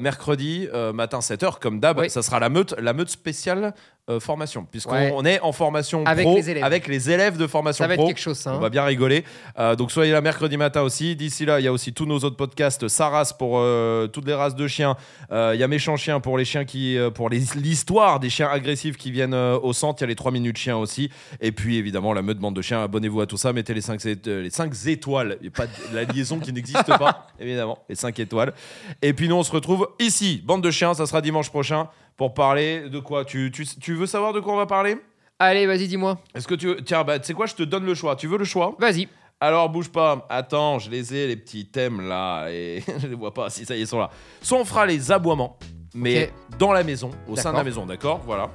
[0.00, 2.10] mercredi matin 7h comme d'hab, Oui.
[2.10, 3.74] ça sera la meute, la meute spéciale
[4.10, 5.12] euh, formation, puisqu'on Ouais.
[5.16, 6.62] on est en formation Avec pro les élèves.
[6.62, 8.52] avec les élèves de formation Ça va être quelque chose, ça.
[8.52, 8.60] On hein.
[8.60, 9.24] va bien rigoler.
[9.58, 11.16] Euh, donc soyez là mercredi matin aussi.
[11.16, 12.86] D'ici là, il y a aussi tous nos autres podcasts.
[12.86, 14.96] Saras pour euh, toutes les races de chiens.
[15.30, 19.10] Il y a Méchant Chien pour les chiens qui, pour l'histoire des chiens agressifs qui
[19.10, 20.02] viennent au centre.
[20.02, 21.08] Il y a les 3 minutes chiens aussi.
[21.40, 22.82] Et puis évidemment la meute bande de chiens.
[22.82, 23.54] Abonnez-vous à tout ça.
[23.54, 25.38] Mettez les 5, les cinq étoiles.
[25.40, 27.26] Il n'y a pas de- la liaison qui n'existe pas.
[27.40, 28.52] Évidemment, les 5 étoiles.
[29.00, 30.42] Et puis nous, on se retrouve ici.
[30.44, 30.92] Bande de chiens.
[30.92, 34.52] Ça sera dimanche prochain pour parler de quoi tu, tu, tu veux savoir de quoi
[34.54, 34.96] on va parler
[35.38, 36.18] Allez, vas-y, dis-moi.
[36.34, 36.76] Est-ce que tu veux...
[36.82, 38.14] Tiens, bah, tu sais quoi, je te donne le choix.
[38.16, 39.08] Tu veux le choix Vas-y.
[39.40, 43.34] alors bouge pas, attends, je les ai les petits thèmes là et je les vois
[43.34, 44.10] pas si ça y est ils sont là.
[44.40, 45.58] Soit on fera les aboiements,
[45.94, 48.50] mais dans la maison, au sein de la maison, d'accord, voilà.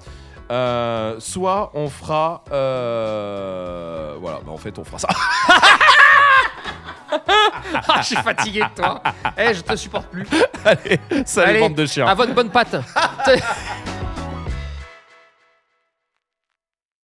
[0.52, 5.10] Euh, soit on fera, euh, voilà, bah en fait on fera ça.
[7.88, 9.02] Ah, je suis fatigué de toi.
[9.38, 10.28] Eh, je te supporte plus.
[10.64, 12.08] Allez, salut Allez, bande de chiens.
[12.08, 12.76] À votre bonne patte.